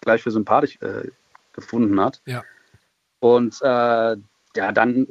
gleich 0.00 0.22
für 0.22 0.30
sympathisch 0.30 0.78
äh, 0.82 1.08
gefunden 1.52 2.00
hat. 2.00 2.22
Ja. 2.26 2.42
Und 3.20 3.60
äh, 3.62 4.16
ja, 4.56 4.72
dann 4.72 5.06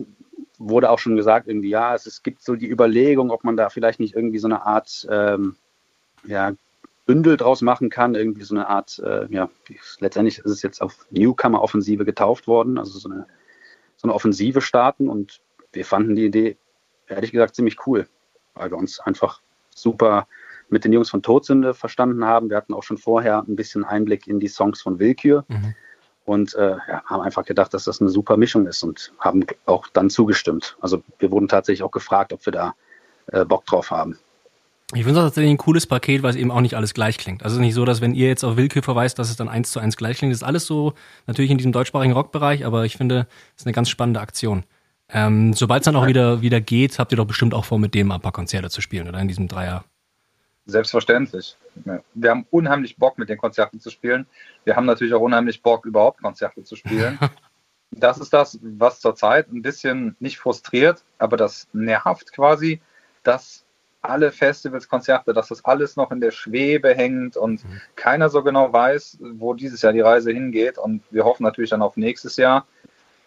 wurde 0.57 0.89
auch 0.89 0.99
schon 0.99 1.15
gesagt, 1.15 1.47
irgendwie, 1.47 1.69
ja, 1.69 1.95
es, 1.95 2.05
es, 2.05 2.23
gibt 2.23 2.43
so 2.43 2.55
die 2.55 2.69
Überlegung, 2.69 3.31
ob 3.31 3.43
man 3.43 3.57
da 3.57 3.69
vielleicht 3.69 3.99
nicht 3.99 4.15
irgendwie 4.15 4.37
so 4.37 4.47
eine 4.47 4.63
Art 4.63 5.07
ähm, 5.09 5.55
ja, 6.23 6.53
Bündel 7.05 7.37
draus 7.37 7.61
machen 7.61 7.89
kann, 7.89 8.15
irgendwie 8.15 8.43
so 8.43 8.53
eine 8.53 8.67
Art, 8.67 8.99
äh, 8.99 9.27
ja, 9.33 9.49
letztendlich 9.99 10.39
ist 10.39 10.51
es 10.51 10.61
jetzt 10.61 10.81
auf 10.81 11.07
Newcomer-Offensive 11.09 12.05
getauft 12.05 12.47
worden, 12.47 12.77
also 12.77 12.99
so 12.99 13.09
eine, 13.09 13.25
so 13.97 14.07
eine 14.07 14.13
Offensive 14.13 14.61
starten 14.61 15.09
und 15.09 15.41
wir 15.73 15.85
fanden 15.85 16.15
die 16.15 16.25
Idee, 16.25 16.57
ehrlich 17.07 17.31
gesagt, 17.31 17.55
ziemlich 17.55 17.87
cool, 17.87 18.07
weil 18.53 18.69
wir 18.69 18.77
uns 18.77 18.99
einfach 18.99 19.41
super 19.73 20.27
mit 20.69 20.85
den 20.85 20.93
Jungs 20.93 21.09
von 21.09 21.23
Todsünde 21.23 21.73
verstanden 21.73 22.25
haben. 22.25 22.49
Wir 22.49 22.57
hatten 22.57 22.73
auch 22.73 22.83
schon 22.83 22.97
vorher 22.97 23.43
ein 23.47 23.55
bisschen 23.55 23.83
Einblick 23.83 24.27
in 24.27 24.39
die 24.39 24.47
Songs 24.47 24.81
von 24.81 24.99
Willkür. 24.99 25.43
Mhm 25.47 25.75
und 26.25 26.53
äh, 26.55 26.77
ja, 26.87 27.03
haben 27.05 27.21
einfach 27.21 27.45
gedacht, 27.45 27.73
dass 27.73 27.85
das 27.85 28.01
eine 28.01 28.09
super 28.09 28.37
Mischung 28.37 28.67
ist 28.67 28.83
und 28.83 29.11
haben 29.19 29.45
auch 29.65 29.87
dann 29.87 30.09
zugestimmt. 30.09 30.77
Also 30.81 31.03
wir 31.19 31.31
wurden 31.31 31.47
tatsächlich 31.47 31.83
auch 31.83 31.91
gefragt, 31.91 32.33
ob 32.33 32.45
wir 32.45 32.53
da 32.53 32.75
äh, 33.27 33.45
Bock 33.45 33.65
drauf 33.65 33.91
haben. 33.91 34.17
Ich 34.93 35.03
finde 35.03 35.21
das 35.21 35.25
tatsächlich 35.25 35.51
ein 35.51 35.57
cooles 35.57 35.87
Paket, 35.87 36.21
weil 36.21 36.31
es 36.31 36.35
eben 36.35 36.51
auch 36.51 36.59
nicht 36.59 36.75
alles 36.75 36.93
gleich 36.93 37.17
klingt. 37.17 37.43
Also 37.43 37.61
nicht 37.61 37.73
so, 37.73 37.85
dass 37.85 38.01
wenn 38.01 38.13
ihr 38.13 38.27
jetzt 38.27 38.43
auf 38.43 38.57
Willkür 38.57 38.83
verweist, 38.83 39.19
dass 39.19 39.29
es 39.29 39.37
dann 39.37 39.47
eins 39.47 39.71
zu 39.71 39.79
eins 39.79 39.95
gleich 39.95 40.17
klingt. 40.17 40.33
Das 40.33 40.41
ist 40.41 40.47
alles 40.47 40.65
so 40.65 40.93
natürlich 41.27 41.49
in 41.49 41.57
diesem 41.57 41.71
deutschsprachigen 41.71 42.13
Rockbereich, 42.13 42.65
aber 42.65 42.83
ich 42.83 42.97
finde, 42.97 43.27
es 43.55 43.61
ist 43.61 43.67
eine 43.67 43.73
ganz 43.73 43.89
spannende 43.89 44.19
Aktion. 44.19 44.63
Ähm, 45.07 45.53
Sobald 45.53 45.81
es 45.81 45.85
dann 45.85 45.95
auch 45.95 46.07
wieder, 46.07 46.41
wieder 46.41 46.59
geht, 46.59 46.99
habt 46.99 47.13
ihr 47.13 47.17
doch 47.17 47.25
bestimmt 47.25 47.53
auch 47.53 47.65
vor, 47.65 47.79
mit 47.79 47.93
dem 47.93 48.11
ein 48.11 48.19
paar 48.19 48.33
Konzerte 48.33 48.69
zu 48.69 48.81
spielen, 48.81 49.07
oder 49.07 49.19
in 49.19 49.29
diesem 49.29 49.47
Dreier? 49.47 49.85
Selbstverständlich. 50.65 51.57
Wir 52.13 52.29
haben 52.29 52.45
unheimlich 52.51 52.97
Bock, 52.97 53.17
mit 53.17 53.29
den 53.29 53.37
Konzerten 53.37 53.79
zu 53.79 53.89
spielen. 53.89 54.27
Wir 54.63 54.75
haben 54.75 54.85
natürlich 54.85 55.13
auch 55.13 55.21
unheimlich 55.21 55.61
Bock, 55.61 55.85
überhaupt 55.85 56.21
Konzerte 56.21 56.63
zu 56.63 56.75
spielen. 56.75 57.17
das 57.91 58.19
ist 58.19 58.31
das, 58.33 58.59
was 58.61 58.99
zurzeit 58.99 59.51
ein 59.51 59.61
bisschen 59.61 60.15
nicht 60.19 60.37
frustriert, 60.37 61.03
aber 61.17 61.35
das 61.37 61.67
nervt 61.73 62.31
quasi, 62.31 62.81
dass 63.23 63.65
alle 64.01 64.31
Festivals, 64.31 64.87
Konzerte, 64.87 65.33
dass 65.33 65.49
das 65.49 65.63
alles 65.63 65.95
noch 65.95 66.11
in 66.11 66.21
der 66.21 66.31
Schwebe 66.31 66.93
hängt 66.93 67.37
und 67.37 67.63
mhm. 67.63 67.81
keiner 67.95 68.29
so 68.29 68.43
genau 68.43 68.73
weiß, 68.73 69.19
wo 69.33 69.53
dieses 69.53 69.81
Jahr 69.81 69.93
die 69.93 70.01
Reise 70.01 70.31
hingeht. 70.31 70.77
Und 70.77 71.03
wir 71.11 71.23
hoffen 71.23 71.43
natürlich 71.43 71.69
dann 71.69 71.83
auf 71.83 71.97
nächstes 71.97 72.37
Jahr. 72.37 72.65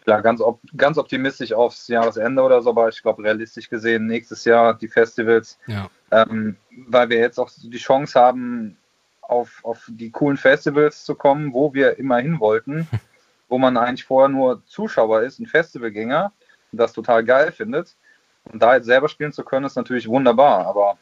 Klar, 0.03 0.21
ganz, 0.21 0.41
op 0.41 0.61
ganz 0.77 0.99
optimistisch 0.99 1.53
aufs 1.53 1.89
Jahresende 1.89 2.43
oder 2.43 2.61
so, 2.61 2.71
aber 2.71 2.89
ich 2.89 3.01
glaube, 3.01 3.23
realistisch 3.23 3.71
gesehen, 3.71 4.07
nächstes 4.07 4.45
Jahr 4.45 4.75
die 4.75 4.89
Festivals. 4.89 5.59
Ja. 5.67 5.89
Ähm, 6.15 6.57
weil 6.87 7.09
wir 7.09 7.19
jetzt 7.19 7.39
auch 7.39 7.51
die 7.51 7.77
Chance 7.77 8.19
haben, 8.21 8.77
auf, 9.21 9.65
auf 9.65 9.85
die 9.89 10.11
coolen 10.11 10.37
Festivals 10.37 11.05
zu 11.05 11.17
kommen, 11.17 11.53
wo 11.53 11.75
wir 11.75 11.99
immer 11.99 12.19
hin 12.19 12.39
wollten, 12.39 12.87
wo 13.49 13.59
man 13.59 13.77
eigentlich 13.77 14.05
vorher 14.05 14.29
nur 14.29 14.65
Zuschauer 14.67 15.23
ist, 15.23 15.41
ein 15.41 15.47
Festivalgänger 15.47 16.33
und 16.71 16.79
das 16.79 16.93
total 16.93 17.25
geil 17.25 17.51
findet. 17.51 17.97
Und 18.45 18.63
da 18.63 18.77
jetzt 18.77 18.87
selber 18.87 19.09
spielen 19.09 19.33
zu 19.33 19.43
können, 19.43 19.67
ist 19.67 19.77
natürlich 19.77 20.07
wunderbar, 20.07 20.67
aber 20.67 20.99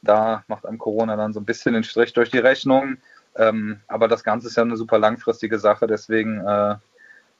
da 0.00 0.44
macht 0.46 0.64
einem 0.64 0.78
Corona 0.78 1.16
dann 1.16 1.32
so 1.32 1.40
ein 1.40 1.44
bisschen 1.44 1.74
den 1.74 1.84
Strich 1.84 2.12
durch 2.12 2.30
die 2.30 2.38
Rechnung. 2.38 2.96
Ähm, 3.36 3.80
aber 3.88 4.08
das 4.08 4.24
Ganze 4.24 4.46
ist 4.46 4.56
ja 4.56 4.62
eine 4.62 4.76
super 4.76 4.98
langfristige 4.98 5.58
Sache, 5.58 5.86
deswegen 5.86 6.40
äh, 6.40 6.76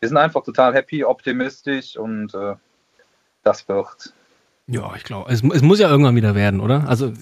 wir 0.00 0.09
sind 0.09 0.16
einfach 0.19 0.43
total 0.43 0.75
happy, 0.75 1.04
optimistisch 1.04 1.97
und 1.97 2.35
äh, 2.35 2.57
das 3.45 3.66
wird. 3.69 4.12
Ja, 4.66 4.94
ich 4.97 5.04
glaube, 5.04 5.30
es, 5.30 5.42
es, 5.42 5.62
muss 5.62 5.78
ja 5.78 5.90
irgendwann 5.90 6.16
wieder 6.16 6.35
werden, 6.35 6.61
oder? 6.61 6.88
Also, 6.88 7.12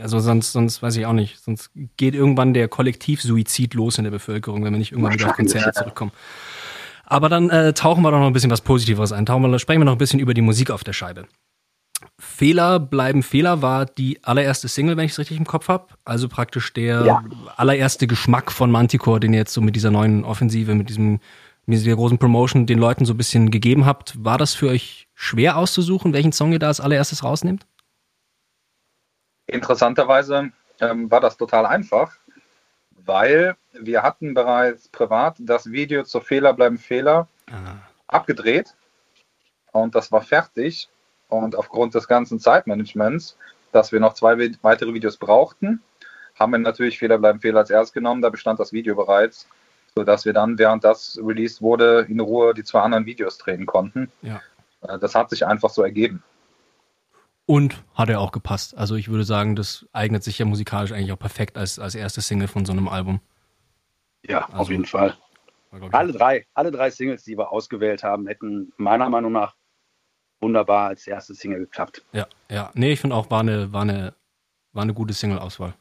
also 0.00 0.18
sonst, 0.18 0.52
sonst 0.52 0.82
weiß 0.82 0.96
ich 0.96 1.04
auch 1.04 1.12
nicht. 1.12 1.38
Sonst 1.38 1.70
geht 1.96 2.14
irgendwann 2.14 2.54
der 2.54 2.68
Kollektivsuizid 2.68 3.74
los 3.74 3.98
in 3.98 4.04
der 4.04 4.10
Bevölkerung, 4.10 4.64
wenn 4.64 4.72
wir 4.72 4.78
nicht 4.78 4.92
irgendwann 4.92 5.12
wieder 5.12 5.28
auf 5.28 5.36
Konzerte 5.36 5.72
zurückkommen. 5.72 6.12
Aber 7.04 7.28
dann 7.28 7.50
äh, 7.50 7.74
tauchen 7.74 8.02
wir 8.02 8.10
doch 8.10 8.20
noch 8.20 8.28
ein 8.28 8.32
bisschen 8.32 8.50
was 8.50 8.62
Positives 8.62 9.12
ein. 9.12 9.26
Tauchen 9.26 9.42
wir, 9.42 9.58
sprechen 9.58 9.80
wir 9.80 9.84
noch 9.84 9.92
ein 9.92 9.98
bisschen 9.98 10.20
über 10.20 10.32
die 10.32 10.42
Musik 10.42 10.70
auf 10.70 10.84
der 10.84 10.92
Scheibe. 10.92 11.26
Fehler 12.18 12.78
bleiben 12.78 13.22
Fehler 13.22 13.62
war 13.62 13.84
die 13.84 14.22
allererste 14.24 14.68
Single, 14.68 14.96
wenn 14.96 15.04
ich 15.04 15.12
es 15.12 15.18
richtig 15.18 15.36
im 15.36 15.46
Kopf 15.46 15.68
habe. 15.68 15.88
Also 16.04 16.28
praktisch 16.28 16.72
der 16.72 17.04
ja. 17.04 17.24
allererste 17.56 18.06
Geschmack 18.06 18.52
von 18.52 18.70
Manticore, 18.70 19.20
den 19.20 19.32
ihr 19.32 19.40
jetzt 19.40 19.52
so 19.52 19.60
mit 19.60 19.76
dieser 19.76 19.90
neuen 19.90 20.24
Offensive, 20.24 20.74
mit 20.74 20.88
diesem 20.88 21.20
mit 21.66 21.78
dieser 21.78 21.96
großen 21.96 22.18
Promotion 22.18 22.66
den 22.66 22.78
Leuten 22.78 23.04
so 23.04 23.14
ein 23.14 23.16
bisschen 23.16 23.50
gegeben 23.50 23.86
habt. 23.86 24.24
War 24.24 24.38
das 24.38 24.54
für 24.54 24.68
euch 24.68 25.08
schwer 25.14 25.56
auszusuchen, 25.56 26.12
welchen 26.12 26.32
Song 26.32 26.52
ihr 26.52 26.58
da 26.58 26.68
als 26.68 26.80
allererstes 26.80 27.22
rausnehmt? 27.22 27.66
Interessanterweise 29.46 30.52
ähm, 30.80 31.10
war 31.10 31.20
das 31.20 31.36
total 31.36 31.66
einfach, 31.66 32.12
weil 32.90 33.56
wir 33.72 34.02
hatten 34.02 34.34
bereits 34.34 34.88
privat 34.88 35.36
das 35.38 35.70
Video 35.70 36.04
zur 36.04 36.22
Fehler 36.22 36.52
bleiben 36.52 36.78
Fehler 36.78 37.28
ah. 37.50 37.76
abgedreht 38.06 38.74
und 39.72 39.94
das 39.94 40.10
war 40.12 40.22
fertig. 40.22 40.88
Und 41.28 41.54
aufgrund 41.54 41.94
des 41.94 42.08
ganzen 42.08 42.40
Zeitmanagements, 42.40 43.36
dass 43.72 43.92
wir 43.92 44.00
noch 44.00 44.14
zwei 44.14 44.36
weitere 44.62 44.92
Videos 44.92 45.16
brauchten, 45.16 45.80
haben 46.34 46.52
wir 46.52 46.58
natürlich 46.58 46.98
Fehler 46.98 47.18
bleiben 47.18 47.40
Fehler 47.40 47.60
als 47.60 47.70
erst 47.70 47.94
genommen. 47.94 48.22
Da 48.22 48.30
bestand 48.30 48.58
das 48.58 48.72
Video 48.72 48.96
bereits 48.96 49.46
sodass 49.94 50.24
wir 50.24 50.32
dann, 50.32 50.58
während 50.58 50.84
das 50.84 51.18
released 51.22 51.62
wurde, 51.62 52.06
in 52.08 52.20
Ruhe 52.20 52.54
die 52.54 52.64
zwei 52.64 52.80
anderen 52.80 53.06
Videos 53.06 53.38
drehen 53.38 53.66
konnten. 53.66 54.10
Ja. 54.22 54.40
Äh, 54.82 54.98
das 54.98 55.14
hat 55.14 55.30
sich 55.30 55.46
einfach 55.46 55.70
so 55.70 55.82
ergeben. 55.82 56.22
Und 57.46 57.82
hat 57.94 58.08
er 58.08 58.20
auch 58.20 58.32
gepasst. 58.32 58.76
Also 58.76 58.94
ich 58.94 59.08
würde 59.08 59.24
sagen, 59.24 59.56
das 59.56 59.86
eignet 59.92 60.22
sich 60.22 60.38
ja 60.38 60.46
musikalisch 60.46 60.92
eigentlich 60.92 61.12
auch 61.12 61.18
perfekt 61.18 61.58
als, 61.58 61.78
als 61.78 61.94
erste 61.94 62.20
Single 62.20 62.48
von 62.48 62.64
so 62.64 62.72
einem 62.72 62.88
Album. 62.88 63.20
Ja, 64.22 64.44
also, 64.46 64.56
auf 64.58 64.70
jeden 64.70 64.84
Fall. 64.84 65.16
Alle 65.92 66.12
drei, 66.12 66.46
alle 66.54 66.70
drei 66.70 66.90
Singles, 66.90 67.24
die 67.24 67.36
wir 67.36 67.50
ausgewählt 67.50 68.02
haben, 68.02 68.26
hätten 68.26 68.72
meiner 68.76 69.08
Meinung 69.08 69.32
nach 69.32 69.54
wunderbar 70.40 70.88
als 70.88 71.06
erste 71.06 71.34
Single 71.34 71.60
geklappt. 71.60 72.04
Ja, 72.12 72.26
ja. 72.50 72.70
Nee, 72.74 72.92
ich 72.92 73.00
finde 73.00 73.16
auch, 73.16 73.30
war 73.30 73.40
eine, 73.40 73.72
war 73.72 73.82
eine, 73.82 74.14
war 74.72 74.82
eine 74.82 74.94
gute 74.94 75.14
Single-Auswahl. 75.14 75.74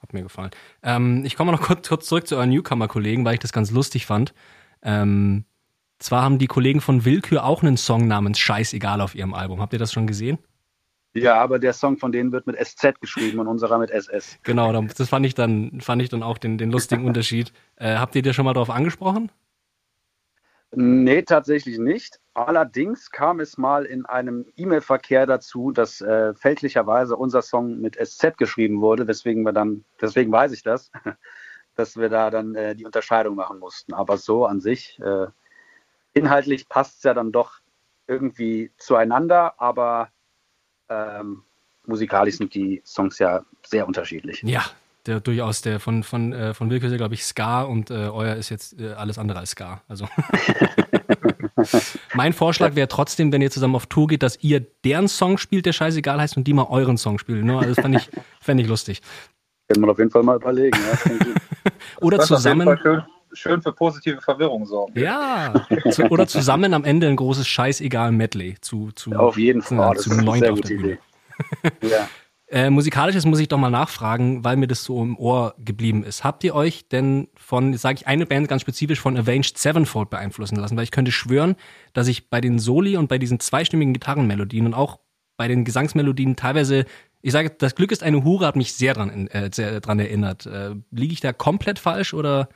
Hat 0.00 0.12
mir 0.12 0.22
gefallen. 0.22 0.50
Ähm, 0.82 1.24
ich 1.24 1.36
komme 1.36 1.52
noch 1.52 1.60
kurz, 1.62 1.88
kurz, 1.88 2.06
zurück 2.06 2.26
zu 2.26 2.36
euren 2.36 2.50
Newcomer-Kollegen, 2.50 3.24
weil 3.24 3.34
ich 3.34 3.40
das 3.40 3.52
ganz 3.52 3.70
lustig 3.70 4.06
fand. 4.06 4.34
Ähm, 4.82 5.44
zwar 5.98 6.22
haben 6.22 6.38
die 6.38 6.46
Kollegen 6.46 6.80
von 6.80 7.04
Willkür 7.04 7.44
auch 7.44 7.62
einen 7.62 7.76
Song 7.76 8.06
namens 8.06 8.38
Scheißegal 8.38 9.00
auf 9.00 9.14
ihrem 9.14 9.34
Album. 9.34 9.60
Habt 9.60 9.72
ihr 9.72 9.78
das 9.78 9.92
schon 9.92 10.06
gesehen? 10.06 10.38
Ja, 11.14 11.40
aber 11.40 11.58
der 11.58 11.72
Song 11.72 11.96
von 11.96 12.12
denen 12.12 12.30
wird 12.32 12.46
mit 12.46 12.56
SZ 12.56 13.00
geschrieben 13.00 13.38
und 13.38 13.46
unserer 13.46 13.78
mit 13.78 13.90
SS. 13.90 14.38
Genau, 14.42 14.82
das 14.82 15.08
fand 15.08 15.24
ich 15.24 15.34
dann, 15.34 15.80
fand 15.80 16.02
ich 16.02 16.10
dann 16.10 16.22
auch 16.22 16.36
den, 16.36 16.58
den 16.58 16.70
lustigen 16.70 17.04
Unterschied. 17.06 17.52
Äh, 17.76 17.96
habt 17.96 18.14
ihr 18.14 18.22
dir 18.22 18.34
schon 18.34 18.44
mal 18.44 18.52
darauf 18.52 18.68
angesprochen? 18.68 19.30
Nee, 20.72 21.22
tatsächlich 21.22 21.78
nicht. 21.78 22.20
Allerdings 22.34 23.10
kam 23.10 23.40
es 23.40 23.56
mal 23.56 23.84
in 23.86 24.04
einem 24.04 24.46
E-Mail-Verkehr 24.56 25.26
dazu, 25.26 25.70
dass 25.70 26.00
äh, 26.00 26.34
fälschlicherweise 26.34 27.16
unser 27.16 27.40
Song 27.42 27.80
mit 27.80 27.96
SZ 27.96 28.36
geschrieben 28.36 28.80
wurde, 28.80 29.06
weswegen 29.06 29.42
wir 29.44 29.52
dann, 29.52 29.84
deswegen 30.00 30.32
weiß 30.32 30.52
ich 30.52 30.62
das, 30.62 30.90
dass 31.76 31.96
wir 31.96 32.08
da 32.08 32.30
dann 32.30 32.54
äh, 32.54 32.74
die 32.74 32.84
Unterscheidung 32.84 33.36
machen 33.36 33.58
mussten. 33.58 33.94
Aber 33.94 34.18
so 34.18 34.44
an 34.44 34.60
sich, 34.60 34.98
äh, 35.00 35.28
inhaltlich 36.12 36.68
passt 36.68 36.98
es 36.98 37.02
ja 37.04 37.14
dann 37.14 37.32
doch 37.32 37.60
irgendwie 38.06 38.72
zueinander, 38.76 39.60
aber 39.60 40.10
ähm, 40.88 41.44
musikalisch 41.86 42.36
sind 42.36 42.54
die 42.54 42.82
Songs 42.84 43.18
ja 43.18 43.44
sehr 43.64 43.86
unterschiedlich. 43.86 44.42
Ja, 44.42 44.64
der 45.06 45.20
durchaus 45.20 45.62
der 45.62 45.80
von 45.80 46.02
von 46.02 46.32
äh, 46.32 46.54
von 46.54 46.70
Wilke 46.70 46.86
ist 46.86 46.92
ja 46.92 46.98
glaube 46.98 47.14
ich 47.14 47.24
Ska 47.24 47.62
und 47.62 47.90
äh, 47.90 48.08
euer 48.08 48.36
ist 48.36 48.50
jetzt 48.50 48.80
äh, 48.80 48.92
alles 48.92 49.18
andere 49.18 49.38
als 49.38 49.50
Ska. 49.50 49.82
Also 49.88 50.08
mein 52.14 52.32
Vorschlag 52.32 52.74
wäre 52.74 52.88
trotzdem, 52.88 53.32
wenn 53.32 53.42
ihr 53.42 53.50
zusammen 53.50 53.76
auf 53.76 53.86
Tour 53.86 54.08
geht, 54.08 54.22
dass 54.22 54.42
ihr 54.42 54.64
deren 54.84 55.08
Song 55.08 55.38
spielt, 55.38 55.66
der 55.66 55.72
scheißegal 55.72 56.20
heißt, 56.20 56.36
und 56.36 56.44
die 56.44 56.52
mal 56.52 56.66
euren 56.68 56.96
Song 56.96 57.18
spielen. 57.18 57.46
Ne? 57.46 57.58
Also 57.58 57.74
das 57.74 57.82
fand 57.82 57.96
ich, 57.96 58.10
fände 58.40 58.62
ich 58.62 58.68
lustig. 58.68 59.02
Können 59.68 59.84
wir 59.84 59.90
auf 59.90 59.98
jeden 59.98 60.10
Fall 60.10 60.22
mal 60.22 60.36
überlegen. 60.36 60.78
Ja? 60.78 61.70
oder 62.00 62.20
zusammen. 62.20 62.78
Schön, 62.82 63.02
schön, 63.32 63.62
für 63.62 63.72
positive 63.72 64.20
Verwirrung 64.20 64.66
sorgen. 64.66 64.98
Ja. 64.98 65.66
Zu, 65.90 66.04
oder 66.04 66.26
zusammen 66.26 66.74
am 66.74 66.84
Ende 66.84 67.08
ein 67.08 67.16
großes 67.16 67.46
Scheißegal 67.46 68.12
Medley 68.12 68.56
zu, 68.60 68.92
zu 68.92 69.10
ja, 69.10 69.18
auf 69.18 69.36
jeden 69.36 69.62
Fall. 69.62 69.96
Zu, 69.96 70.10
zu 70.10 70.16
neun 70.16 70.44
auf 70.44 70.60
der 70.60 70.68
Bühne. 70.68 70.98
ja. 71.82 72.08
Äh, 72.48 72.70
musikalisches 72.70 73.24
muss 73.26 73.40
ich 73.40 73.48
doch 73.48 73.58
mal 73.58 73.70
nachfragen, 73.70 74.44
weil 74.44 74.56
mir 74.56 74.68
das 74.68 74.84
so 74.84 75.02
im 75.02 75.18
Ohr 75.18 75.54
geblieben 75.58 76.04
ist. 76.04 76.22
Habt 76.22 76.44
ihr 76.44 76.54
euch 76.54 76.88
denn 76.88 77.28
von, 77.34 77.74
sage 77.74 77.96
ich 78.00 78.06
eine 78.06 78.24
Band 78.24 78.48
ganz 78.48 78.62
spezifisch, 78.62 79.00
von 79.00 79.16
Avenged 79.16 79.58
Sevenfold 79.58 80.10
beeinflussen 80.10 80.56
lassen? 80.56 80.76
Weil 80.76 80.84
ich 80.84 80.92
könnte 80.92 81.10
schwören, 81.10 81.56
dass 81.92 82.06
ich 82.06 82.30
bei 82.30 82.40
den 82.40 82.60
Soli 82.60 82.96
und 82.96 83.08
bei 83.08 83.18
diesen 83.18 83.40
zweistimmigen 83.40 83.94
Gitarrenmelodien 83.94 84.66
und 84.66 84.74
auch 84.74 85.00
bei 85.36 85.48
den 85.48 85.64
Gesangsmelodien 85.64 86.36
teilweise, 86.36 86.86
ich 87.20 87.32
sage, 87.32 87.50
das 87.50 87.74
Glück 87.74 87.90
ist 87.90 88.04
eine 88.04 88.22
Hure, 88.22 88.46
hat 88.46 88.54
mich 88.56 88.74
sehr 88.74 88.94
dran, 88.94 89.26
äh, 89.26 89.50
sehr 89.52 89.80
dran 89.80 89.98
erinnert. 89.98 90.46
Äh, 90.46 90.76
Liege 90.92 91.14
ich 91.14 91.20
da 91.20 91.32
komplett 91.32 91.80
falsch 91.80 92.14
oder? 92.14 92.48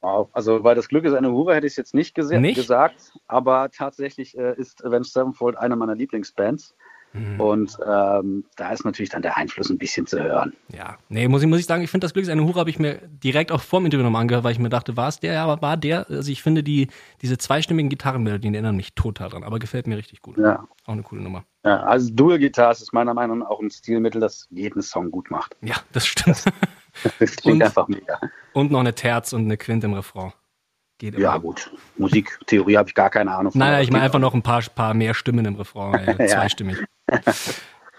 Wow. 0.00 0.28
Also, 0.32 0.62
weil 0.62 0.76
das 0.76 0.88
Glück 0.88 1.04
ist 1.04 1.14
eine 1.14 1.32
Hure, 1.32 1.54
hätte 1.54 1.66
ich 1.66 1.72
es 1.72 1.76
jetzt 1.76 1.94
nicht, 1.94 2.16
nicht? 2.16 2.54
gesagt, 2.54 3.12
aber 3.26 3.68
tatsächlich 3.70 4.38
äh, 4.38 4.54
ist 4.56 4.84
Avenged 4.84 5.12
Sevenfold 5.12 5.56
eine 5.56 5.74
meiner 5.74 5.96
Lieblingsbands. 5.96 6.76
Mhm. 7.12 7.40
Und 7.40 7.78
ähm, 7.86 8.44
da 8.56 8.72
ist 8.72 8.84
natürlich 8.84 9.10
dann 9.10 9.22
der 9.22 9.36
Einfluss 9.36 9.70
ein 9.70 9.78
bisschen 9.78 10.06
zu 10.06 10.22
hören. 10.22 10.54
Ja, 10.74 10.96
nee, 11.08 11.28
muss 11.28 11.42
ich, 11.42 11.48
muss 11.48 11.58
ich 11.58 11.66
sagen, 11.66 11.82
ich 11.82 11.90
finde 11.90 12.04
das 12.06 12.12
Glück 12.12 12.22
ist 12.22 12.30
eine 12.30 12.44
Hure, 12.44 12.60
habe 12.60 12.70
ich 12.70 12.78
mir 12.78 13.00
direkt 13.22 13.52
auch 13.52 13.60
vor 13.60 13.80
dem 13.80 13.86
Interview 13.86 14.04
nochmal 14.04 14.22
angehört, 14.22 14.44
weil 14.44 14.52
ich 14.52 14.58
mir 14.58 14.70
dachte, 14.70 14.96
war 14.96 15.08
es 15.08 15.20
der, 15.20 15.34
ja, 15.34 15.44
aber 15.44 15.60
war 15.62 15.76
der, 15.76 16.08
also 16.08 16.30
ich 16.30 16.42
finde 16.42 16.62
die, 16.62 16.88
diese 17.20 17.38
zweistimmigen 17.38 17.90
Gitarrenmelodien 17.90 18.54
erinnern 18.54 18.76
mich 18.76 18.94
total 18.94 19.28
dran, 19.28 19.44
aber 19.44 19.58
gefällt 19.58 19.86
mir 19.86 19.96
richtig 19.96 20.22
gut. 20.22 20.38
Ja. 20.38 20.66
Auch 20.84 20.92
eine 20.92 21.02
coole 21.02 21.22
Nummer. 21.22 21.44
Ja, 21.64 21.82
also 21.82 22.12
Dual 22.12 22.38
Guitars 22.38 22.82
ist 22.82 22.92
meiner 22.92 23.14
Meinung 23.14 23.38
nach 23.38 23.50
auch 23.50 23.60
ein 23.60 23.70
Stilmittel, 23.70 24.20
das 24.20 24.48
jeden 24.50 24.82
Song 24.82 25.10
gut 25.10 25.30
macht. 25.30 25.56
Ja, 25.60 25.76
das 25.92 26.06
stimmt. 26.06 26.44
Das, 26.44 27.12
das 27.18 27.36
klingt 27.36 27.56
und, 27.56 27.62
einfach 27.62 27.88
mega. 27.88 28.18
Und 28.52 28.72
noch 28.72 28.80
eine 28.80 28.94
Terz 28.94 29.32
und 29.32 29.44
eine 29.44 29.56
Quint 29.56 29.84
im 29.84 29.94
Refrain. 29.94 30.32
Geht 31.02 31.18
ja, 31.18 31.36
gut. 31.36 31.68
Musiktheorie 31.98 32.76
habe 32.76 32.88
ich 32.88 32.94
gar 32.94 33.10
keine 33.10 33.34
Ahnung 33.34 33.50
von. 33.50 33.58
Nein, 33.58 33.82
ich 33.82 33.90
meine 33.90 34.04
einfach 34.04 34.20
noch 34.20 34.34
ein 34.34 34.42
paar, 34.42 34.62
paar 34.74 34.94
mehr 34.94 35.14
Stimmen 35.14 35.44
im 35.44 35.56
Refrain, 35.56 35.94
äh, 36.18 36.26
zweistimmig. 36.26 36.78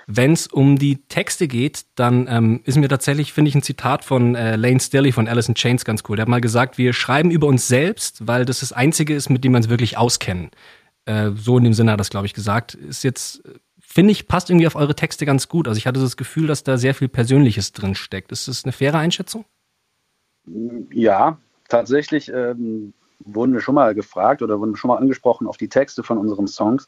Wenn 0.07 0.33
es 0.33 0.47
um 0.47 0.77
die 0.77 1.05
Texte 1.07 1.47
geht, 1.47 1.85
dann 1.95 2.27
ähm, 2.29 2.61
ist 2.65 2.77
mir 2.77 2.89
tatsächlich, 2.89 3.31
finde 3.31 3.49
ich, 3.49 3.55
ein 3.55 3.61
Zitat 3.61 4.03
von 4.03 4.35
äh, 4.35 4.57
Lane 4.57 4.79
Staley 4.79 5.13
von 5.13 5.29
Alice 5.29 5.47
in 5.47 5.55
Chains 5.55 5.85
ganz 5.85 6.03
cool. 6.07 6.17
Der 6.17 6.23
hat 6.23 6.29
mal 6.29 6.41
gesagt, 6.41 6.77
wir 6.77 6.91
schreiben 6.91 7.31
über 7.31 7.47
uns 7.47 7.67
selbst, 7.69 8.27
weil 8.27 8.43
das 8.43 8.59
das 8.59 8.73
Einzige 8.73 9.15
ist, 9.15 9.29
mit 9.29 9.43
dem 9.43 9.53
wir 9.53 9.57
uns 9.57 9.69
wirklich 9.69 9.97
auskennen. 9.97 10.51
Äh, 11.05 11.31
so 11.35 11.57
in 11.57 11.63
dem 11.63 11.73
Sinne 11.73 11.91
hat 11.91 11.95
er 11.95 11.97
das, 11.99 12.09
glaube 12.09 12.25
ich, 12.25 12.33
gesagt. 12.33 12.73
Ist 12.73 13.03
jetzt, 13.03 13.43
finde 13.79 14.11
ich, 14.11 14.27
passt 14.27 14.49
irgendwie 14.49 14.67
auf 14.67 14.75
eure 14.75 14.95
Texte 14.95 15.25
ganz 15.25 15.47
gut. 15.47 15.69
Also 15.69 15.77
ich 15.77 15.87
hatte 15.87 16.01
das 16.01 16.17
Gefühl, 16.17 16.47
dass 16.47 16.63
da 16.63 16.77
sehr 16.77 16.93
viel 16.93 17.07
Persönliches 17.07 17.71
drin 17.71 17.95
steckt. 17.95 18.33
Ist 18.33 18.49
das 18.49 18.65
eine 18.65 18.73
faire 18.73 18.97
Einschätzung? 18.97 19.45
Ja, 20.91 21.37
tatsächlich 21.69 22.29
ähm, 22.29 22.93
wurden 23.19 23.53
wir 23.53 23.61
schon 23.61 23.75
mal 23.75 23.95
gefragt 23.95 24.41
oder 24.41 24.59
wurden 24.59 24.75
schon 24.75 24.89
mal 24.89 24.97
angesprochen 24.97 25.47
auf 25.47 25.55
die 25.55 25.69
Texte 25.69 26.03
von 26.03 26.17
unseren 26.17 26.47
Songs. 26.47 26.87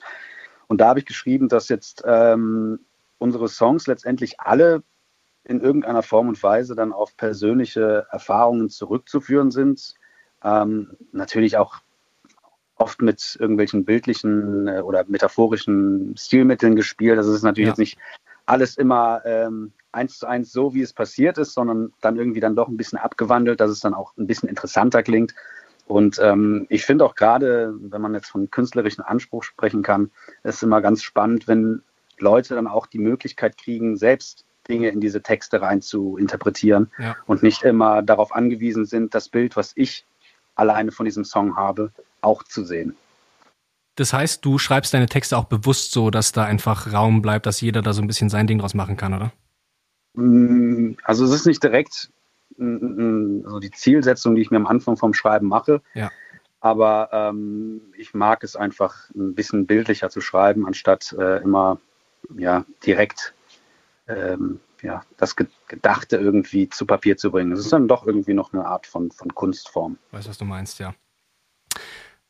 Und 0.68 0.82
da 0.82 0.90
habe 0.90 1.00
ich 1.00 1.06
geschrieben, 1.06 1.50
dass 1.50 1.70
jetzt 1.70 2.04
ähm, 2.06 2.80
unsere 3.18 3.48
Songs 3.48 3.88
letztendlich 3.88 4.40
alle 4.40 4.84
in 5.44 5.62
irgendeiner 5.62 6.04
Form 6.04 6.28
und 6.28 6.42
Weise 6.42 6.76
dann 6.76 6.92
auf 6.92 7.16
persönliche 7.18 8.08
Erfahrungen 8.12 8.70
zurückzuführen 8.70 9.52
sind. 9.52 9.94
Ähm, 10.44 10.98
natürlich 11.12 11.58
auch 11.58 11.76
oft 12.76 13.02
mit 13.02 13.38
irgendwelchen 13.40 13.86
bildlichen 13.86 14.68
äh, 14.68 14.82
oder 14.82 15.06
metaphorischen 15.08 16.16
Stilmitteln 16.18 16.76
gespielt. 16.76 17.18
Das 17.18 17.28
ist 17.28 17.44
natürlich 17.44 17.68
ja. 17.68 17.72
jetzt 17.72 17.80
nicht 17.80 17.98
alles 18.46 18.78
immer 18.78 19.22
ähm, 19.26 19.72
eins 19.92 20.20
zu 20.20 20.28
eins 20.28 20.52
so, 20.52 20.74
wie 20.74 20.82
es 20.82 20.94
passiert 20.94 21.38
ist, 21.38 21.54
sondern 21.54 21.94
dann 22.02 22.18
irgendwie 22.18 22.40
dann 22.40 22.56
doch 22.56 22.68
ein 22.68 22.78
bisschen 22.78 23.00
abgewandelt, 23.00 23.60
dass 23.60 23.72
es 23.72 23.80
dann 23.80 23.94
auch 23.94 24.16
ein 24.18 24.28
bisschen 24.28 24.50
interessanter 24.50 25.04
klingt. 25.04 25.34
Und 25.86 26.20
ähm, 26.20 26.65
ich 26.70 26.86
finde 26.86 27.06
auch 27.06 27.15
gerade, 27.15 27.74
wenn 27.80 28.01
man 28.01 28.13
jetzt 28.13 28.30
von 28.30 28.50
künstlerischen 28.50 29.04
Anspruch 29.04 29.44
sprechen 29.44 29.84
kann, 29.84 30.12
ist 30.44 30.63
immer 30.63 30.82
ganz 30.82 31.04
spannend, 31.04 31.48
wenn 31.48 31.84
Leute 32.18 32.56
dann 32.56 32.68
auch 32.68 32.88
die 32.88 33.00
Möglichkeit 33.00 33.58
kriegen, 33.58 33.98
selbst 33.98 34.46
Dinge 34.68 34.89
in 34.89 35.00
diese 35.00 35.22
Texte 35.22 35.62
rein 35.62 35.82
zu 35.82 36.18
interpretieren 36.18 36.92
ja. 36.98 37.15
und 37.27 37.44
nicht 37.44 37.63
immer 37.63 38.01
darauf 38.01 38.34
angewiesen 38.34 38.86
sind, 38.86 39.13
das 39.13 39.30
Bild, 39.30 39.56
was 39.56 39.74
ich 39.75 40.06
alleine 40.56 40.92
von 40.92 41.06
diesem 41.06 41.24
Song 41.24 41.56
habe, 41.56 41.92
auch 42.22 42.42
zu 42.44 42.65
sehen. 42.65 42.96
Das 43.96 44.12
heißt, 44.12 44.44
du 44.44 44.58
schreibst 44.58 44.94
deine 44.94 45.06
Texte 45.06 45.38
auch 45.38 45.46
bewusst 45.46 45.92
so, 45.92 46.10
dass 46.10 46.32
da 46.32 46.44
einfach 46.44 46.92
Raum 46.92 47.22
bleibt, 47.22 47.46
dass 47.46 47.62
jeder 47.62 47.82
da 47.82 47.94
so 47.94 48.01
ein 48.01 48.08
bisschen 48.08 48.30
sein 48.30 48.48
Ding 48.48 48.60
draus 48.60 48.74
machen 48.74 48.98
kann, 48.98 49.13
oder? 49.13 49.32
Mm, 50.13 50.94
also 51.04 51.25
es 51.25 51.32
ist 51.32 51.46
nicht 51.46 51.63
direkt 51.63 52.10
also 52.58 53.60
die 53.60 53.72
Zielsetzung, 53.72 54.36
die 54.36 54.42
ich 54.42 54.52
mir 54.52 54.58
am 54.58 54.68
Anfang 54.68 54.98
vom 54.98 55.14
Schreiben 55.14 55.48
mache. 55.48 55.82
Ja. 55.94 56.12
Aber 56.60 57.10
ähm, 57.12 57.82
ich 57.98 58.14
mag 58.14 58.44
es 58.44 58.56
einfach 58.56 59.10
ein 59.12 59.36
bisschen 59.36 59.68
bildlicher 59.68 60.10
zu 60.10 60.22
schreiben, 60.22 60.66
anstatt 60.66 61.14
äh, 61.18 61.42
immer 61.44 61.80
ja, 62.36 62.66
direkt 62.84 63.34
ähm, 64.08 64.60
ja, 64.82 65.04
das 65.18 65.36
Gedachte 65.68 66.18
irgendwie 66.18 66.70
zu 66.70 66.86
Papier 66.86 67.18
zu 67.18 67.32
bringen. 67.32 67.52
Es 67.52 67.60
ist 67.60 67.74
dann 67.74 67.88
doch 67.88 68.06
irgendwie 68.06 68.34
noch 68.34 68.54
eine 68.54 68.66
Art 68.66 68.88
von, 68.88 69.12
von 69.12 69.34
Kunstform. 69.34 69.98
Weißt 70.12 70.30
was 70.30 70.38
du 70.38 70.46
meinst, 70.46 70.80
ja. 70.80 70.94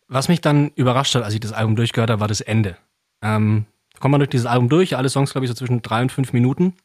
Was 0.07 0.27
mich 0.27 0.41
dann 0.41 0.71
überrascht 0.75 1.15
hat, 1.15 1.23
als 1.23 1.33
ich 1.33 1.39
das 1.39 1.53
Album 1.53 1.75
durchgehört 1.75 2.09
habe, 2.09 2.21
war 2.21 2.27
das 2.27 2.41
Ende. 2.41 2.77
Ähm, 3.21 3.65
kommt 3.99 4.11
man 4.11 4.19
durch 4.19 4.29
dieses 4.29 4.45
Album 4.45 4.69
durch, 4.69 4.95
alle 4.95 5.09
Songs, 5.09 5.31
glaube 5.31 5.45
ich, 5.45 5.49
so 5.49 5.55
zwischen 5.55 5.81
drei 5.81 6.01
und 6.01 6.11
fünf 6.11 6.33
Minuten. 6.33 6.75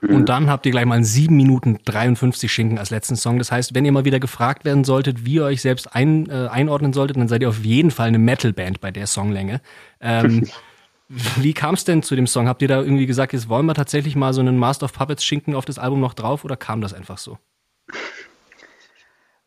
Mhm. 0.00 0.14
Und 0.14 0.28
dann 0.28 0.48
habt 0.48 0.66
ihr 0.66 0.72
gleich 0.72 0.84
mal 0.84 1.02
7 1.02 1.34
Minuten 1.34 1.78
53 1.84 2.52
Schinken 2.52 2.78
als 2.78 2.90
letzten 2.90 3.16
Song. 3.16 3.38
Das 3.38 3.50
heißt, 3.52 3.74
wenn 3.74 3.84
ihr 3.84 3.92
mal 3.92 4.04
wieder 4.04 4.20
gefragt 4.20 4.64
werden 4.64 4.84
solltet, 4.84 5.24
wie 5.24 5.34
ihr 5.34 5.44
euch 5.44 5.62
selbst 5.62 5.94
ein, 5.94 6.28
äh, 6.28 6.48
einordnen 6.48 6.92
solltet, 6.92 7.16
dann 7.16 7.28
seid 7.28 7.42
ihr 7.42 7.48
auf 7.48 7.64
jeden 7.64 7.90
Fall 7.90 8.08
eine 8.08 8.18
Metal-Band 8.18 8.80
bei 8.80 8.90
der 8.90 9.06
Songlänge. 9.06 9.60
Ähm, 10.00 10.48
wie 11.08 11.54
kam 11.54 11.74
es 11.74 11.84
denn 11.84 12.02
zu 12.02 12.16
dem 12.16 12.26
Song? 12.26 12.48
Habt 12.48 12.62
ihr 12.62 12.68
da 12.68 12.80
irgendwie 12.80 13.06
gesagt, 13.06 13.32
jetzt 13.32 13.48
wollen 13.48 13.66
wir 13.66 13.74
tatsächlich 13.74 14.16
mal 14.16 14.32
so 14.32 14.40
einen 14.40 14.58
Master 14.58 14.84
of 14.84 14.92
Puppets 14.92 15.24
Schinken 15.24 15.54
auf 15.54 15.64
das 15.64 15.78
Album 15.78 16.00
noch 16.00 16.14
drauf 16.14 16.44
oder 16.44 16.56
kam 16.56 16.80
das 16.80 16.94
einfach 16.94 17.18
so? 17.18 17.38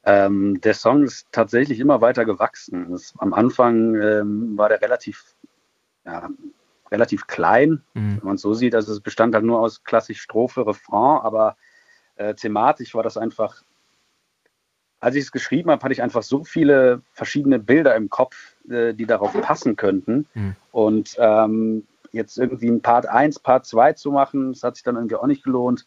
Ähm, 0.03 0.61
der 0.61 0.73
Song 0.73 1.03
ist 1.03 1.27
tatsächlich 1.33 1.79
immer 1.79 1.99
weiter 1.99 2.23
gewachsen. 2.23 2.91
Das, 2.91 3.13
am 3.17 3.33
Anfang 3.33 3.95
ähm, 3.95 4.57
war 4.57 4.69
der 4.69 4.81
relativ 4.81 5.35
ja, 6.05 6.29
relativ 6.91 7.27
klein, 7.27 7.83
mhm. 7.93 8.17
wenn 8.17 8.25
man 8.25 8.35
es 8.35 8.41
so 8.41 8.53
sieht. 8.53 8.75
Also 8.75 8.93
es 8.93 9.01
bestand 9.01 9.35
halt 9.35 9.45
nur 9.45 9.59
aus 9.59 9.83
klassisch 9.83 10.21
Strophe, 10.21 10.65
Refrain, 10.65 11.21
aber 11.21 11.57
äh, 12.15 12.33
thematisch 12.33 12.95
war 12.95 13.03
das 13.03 13.17
einfach, 13.17 13.63
als 14.99 15.15
ich 15.15 15.23
es 15.23 15.31
geschrieben 15.31 15.69
habe, 15.69 15.83
hatte 15.83 15.93
ich 15.93 16.01
einfach 16.01 16.23
so 16.23 16.43
viele 16.43 17.01
verschiedene 17.13 17.59
Bilder 17.59 17.95
im 17.95 18.09
Kopf, 18.09 18.55
äh, 18.69 18.93
die 18.93 19.05
darauf 19.05 19.39
passen 19.41 19.75
könnten. 19.75 20.27
Mhm. 20.33 20.55
Und 20.71 21.15
ähm, 21.19 21.87
jetzt 22.11 22.37
irgendwie 22.37 22.69
ein 22.69 22.81
Part 22.81 23.05
1, 23.05 23.39
Part 23.39 23.65
2 23.65 23.93
zu 23.93 24.11
machen, 24.11 24.53
das 24.53 24.63
hat 24.63 24.75
sich 24.75 24.83
dann 24.83 24.95
irgendwie 24.95 25.15
auch 25.15 25.27
nicht 25.27 25.43
gelohnt. 25.43 25.85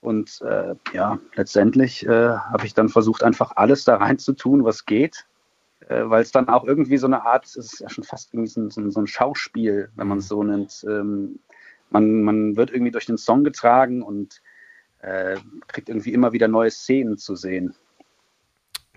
Und 0.00 0.42
äh, 0.42 0.74
ja, 0.92 1.18
letztendlich 1.34 2.06
äh, 2.06 2.10
habe 2.36 2.66
ich 2.66 2.74
dann 2.74 2.90
versucht, 2.90 3.22
einfach 3.22 3.52
alles 3.56 3.84
da 3.84 3.96
reinzutun, 3.96 4.64
was 4.64 4.84
geht 4.84 5.26
äh, 5.88 6.02
weil 6.04 6.22
es 6.22 6.32
dann 6.32 6.48
auch 6.48 6.64
irgendwie 6.64 6.96
so 6.96 7.06
eine 7.06 7.24
Art, 7.24 7.44
es 7.44 7.56
ist 7.56 7.80
ja 7.80 7.88
schon 7.88 8.04
fast 8.04 8.32
irgendwie 8.32 8.50
so, 8.50 8.68
so, 8.70 8.90
so 8.90 9.00
ein 9.00 9.06
Schauspiel, 9.06 9.90
wenn 9.96 10.08
man 10.08 10.18
es 10.18 10.28
so 10.28 10.42
nennt. 10.42 10.84
Ähm, 10.88 11.38
man, 11.90 12.22
man 12.22 12.56
wird 12.56 12.70
irgendwie 12.70 12.92
durch 12.92 13.06
den 13.06 13.18
Song 13.18 13.44
getragen 13.44 14.02
und 14.02 14.40
äh, 15.00 15.36
kriegt 15.68 15.88
irgendwie 15.88 16.12
immer 16.12 16.32
wieder 16.32 16.48
neue 16.48 16.70
Szenen 16.70 17.18
zu 17.18 17.36
sehen. 17.36 17.74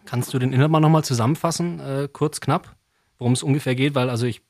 Kannst 0.06 0.34
du 0.34 0.39
den 0.39 0.54
Inhalt 0.54 0.71
mal 0.71 0.80
nochmal 0.80 1.04
zusammenfassen, 1.04 1.80
äh, 1.80 2.08
kurz, 2.12 2.39
knapp, 2.39 2.76
worum 3.19 3.34
es 3.34 3.43
ungefähr 3.43 3.76
geht? 3.76 3.93
Weil 3.93 4.10
also 4.10 4.26
ich 4.26 4.41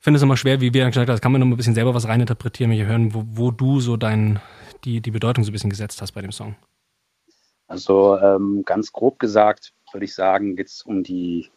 finde 0.00 0.18
es 0.18 0.22
immer 0.22 0.36
schwer, 0.36 0.60
wie 0.60 0.74
wir 0.74 0.84
gesagt 0.84 1.08
haben, 1.08 1.20
kann 1.20 1.32
man 1.32 1.40
noch 1.40 1.46
ein 1.46 1.56
bisschen 1.56 1.74
selber 1.74 1.94
was 1.94 2.06
reininterpretieren, 2.06 2.70
wenn 2.70 2.78
ich 2.78 2.86
hören, 2.86 3.14
wo, 3.14 3.24
wo 3.26 3.50
du 3.50 3.80
so 3.80 3.96
dein, 3.96 4.40
die, 4.84 5.00
die 5.00 5.10
Bedeutung 5.10 5.44
so 5.44 5.50
ein 5.50 5.52
bisschen 5.52 5.70
gesetzt 5.70 6.02
hast 6.02 6.12
bei 6.12 6.20
dem 6.20 6.32
Song. 6.32 6.56
Also 7.66 8.18
ähm, 8.18 8.62
ganz 8.66 8.92
grob 8.92 9.18
gesagt 9.18 9.72
würde 9.94 10.04
ich 10.04 10.14
sagen, 10.14 10.56
geht 10.56 10.68
es 10.68 10.82
um 10.82 11.02
die 11.02 11.50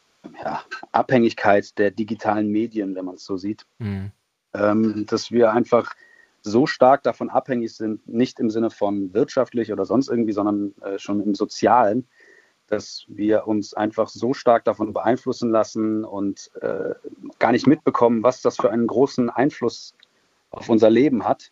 ja, 0.43 0.61
Abhängigkeit 0.91 1.77
der 1.77 1.91
digitalen 1.91 2.49
Medien, 2.49 2.95
wenn 2.95 3.05
man 3.05 3.15
es 3.15 3.25
so 3.25 3.37
sieht. 3.37 3.65
Mhm. 3.79 4.11
Ähm, 4.53 5.05
dass 5.07 5.31
wir 5.31 5.51
einfach 5.51 5.95
so 6.41 6.65
stark 6.65 7.03
davon 7.03 7.29
abhängig 7.29 7.75
sind, 7.75 8.07
nicht 8.07 8.39
im 8.39 8.49
Sinne 8.49 8.69
von 8.69 9.13
wirtschaftlich 9.13 9.71
oder 9.73 9.85
sonst 9.85 10.07
irgendwie, 10.07 10.31
sondern 10.31 10.73
äh, 10.81 10.97
schon 10.97 11.21
im 11.21 11.35
Sozialen, 11.35 12.07
dass 12.67 13.05
wir 13.07 13.47
uns 13.47 13.73
einfach 13.73 14.07
so 14.07 14.33
stark 14.33 14.63
davon 14.65 14.93
beeinflussen 14.93 15.51
lassen 15.51 16.05
und 16.05 16.51
äh, 16.61 16.93
gar 17.39 17.51
nicht 17.51 17.67
mitbekommen, 17.67 18.23
was 18.23 18.41
das 18.41 18.57
für 18.57 18.71
einen 18.71 18.87
großen 18.87 19.29
Einfluss 19.29 19.95
auf 20.49 20.69
unser 20.69 20.89
Leben 20.89 21.25
hat. 21.25 21.51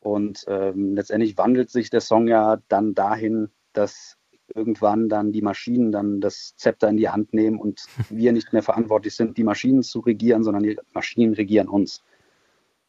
Und 0.00 0.44
ähm, 0.48 0.94
letztendlich 0.94 1.38
wandelt 1.38 1.70
sich 1.70 1.90
der 1.90 2.00
Song 2.00 2.28
ja 2.28 2.58
dann 2.68 2.94
dahin, 2.94 3.50
dass 3.72 4.17
irgendwann 4.54 5.08
dann 5.08 5.32
die 5.32 5.42
Maschinen 5.42 5.92
dann 5.92 6.20
das 6.20 6.56
Zepter 6.56 6.88
in 6.88 6.96
die 6.96 7.08
Hand 7.08 7.34
nehmen 7.34 7.58
und 7.58 7.84
wir 8.08 8.32
nicht 8.32 8.52
mehr 8.52 8.62
verantwortlich 8.62 9.14
sind, 9.14 9.36
die 9.36 9.44
Maschinen 9.44 9.82
zu 9.82 10.00
regieren, 10.00 10.44
sondern 10.44 10.62
die 10.62 10.78
Maschinen 10.92 11.34
regieren 11.34 11.68
uns. 11.68 12.02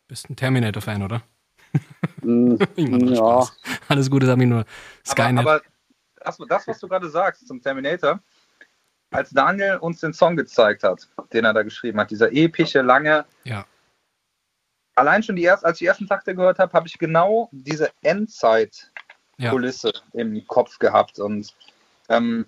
Bist 0.08 0.30
ein 0.30 0.36
Terminator-Fan, 0.36 1.04
oder? 1.04 1.22
Mm, 2.22 2.58
ja. 2.76 3.48
Alles 3.88 4.10
Gute, 4.10 4.26
sag 4.26 4.38
ich 4.40 4.46
nur. 4.46 4.66
Skynet. 5.06 5.40
Aber, 5.40 5.62
aber 6.22 6.46
das, 6.48 6.48
das, 6.50 6.68
was 6.68 6.80
du 6.80 6.88
gerade 6.90 7.10
sagst 7.10 7.48
zum 7.48 7.62
Terminator, 7.62 8.20
als 9.12 9.30
Daniel 9.30 9.78
uns 9.78 10.02
den 10.02 10.14
Song 10.14 10.36
gezeigt 10.36 10.84
hat, 10.84 11.08
den 11.32 11.46
er 11.46 11.54
da 11.54 11.64
geschrieben 11.64 12.00
hat, 12.00 12.12
dieser 12.12 12.32
epische, 12.34 12.82
lange. 12.82 13.26
Ja. 13.46 13.66
Allein 14.96 15.24
schon 15.24 15.38
die 15.38 15.44
erst, 15.44 15.66
als 15.66 15.78
ich 15.78 15.80
die 15.80 15.86
ersten 15.86 16.08
Takte 16.08 16.36
gehört 16.36 16.60
habe, 16.60 16.74
habe 16.74 16.88
ich 16.88 16.98
genau 16.98 17.50
diese 17.54 17.90
Endzeit 18.02 18.92
ja. 19.40 19.50
Kulisse 19.50 19.92
im 20.14 20.46
Kopf 20.48 20.78
gehabt. 20.80 21.20
Und 21.20 21.54
ähm, 22.10 22.46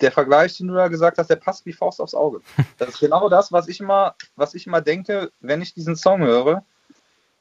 der 0.00 0.12
Vergleich, 0.12 0.56
den 0.56 0.68
du 0.68 0.74
da 0.74 0.88
gesagt 0.88 1.18
hast, 1.18 1.28
der 1.28 1.36
passt 1.36 1.66
wie 1.66 1.72
Faust 1.72 2.00
aufs 2.00 2.14
Auge. 2.14 2.40
Das 2.78 2.90
ist 2.90 3.00
genau 3.00 3.28
das, 3.28 3.52
was 3.52 3.68
ich 3.68 3.80
immer, 3.80 4.14
was 4.36 4.54
ich 4.54 4.66
immer 4.66 4.80
denke, 4.80 5.32
wenn 5.40 5.62
ich 5.62 5.74
diesen 5.74 5.96
Song 5.96 6.22
höre. 6.22 6.64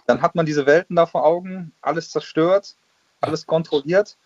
Dann 0.08 0.22
hat 0.22 0.36
man 0.36 0.46
diese 0.46 0.66
Welten 0.66 0.96
da 0.96 1.06
vor 1.06 1.26
Augen, 1.26 1.74
alles 1.82 2.10
zerstört, 2.10 2.76
alles 3.22 3.46
kontrolliert. 3.46 4.18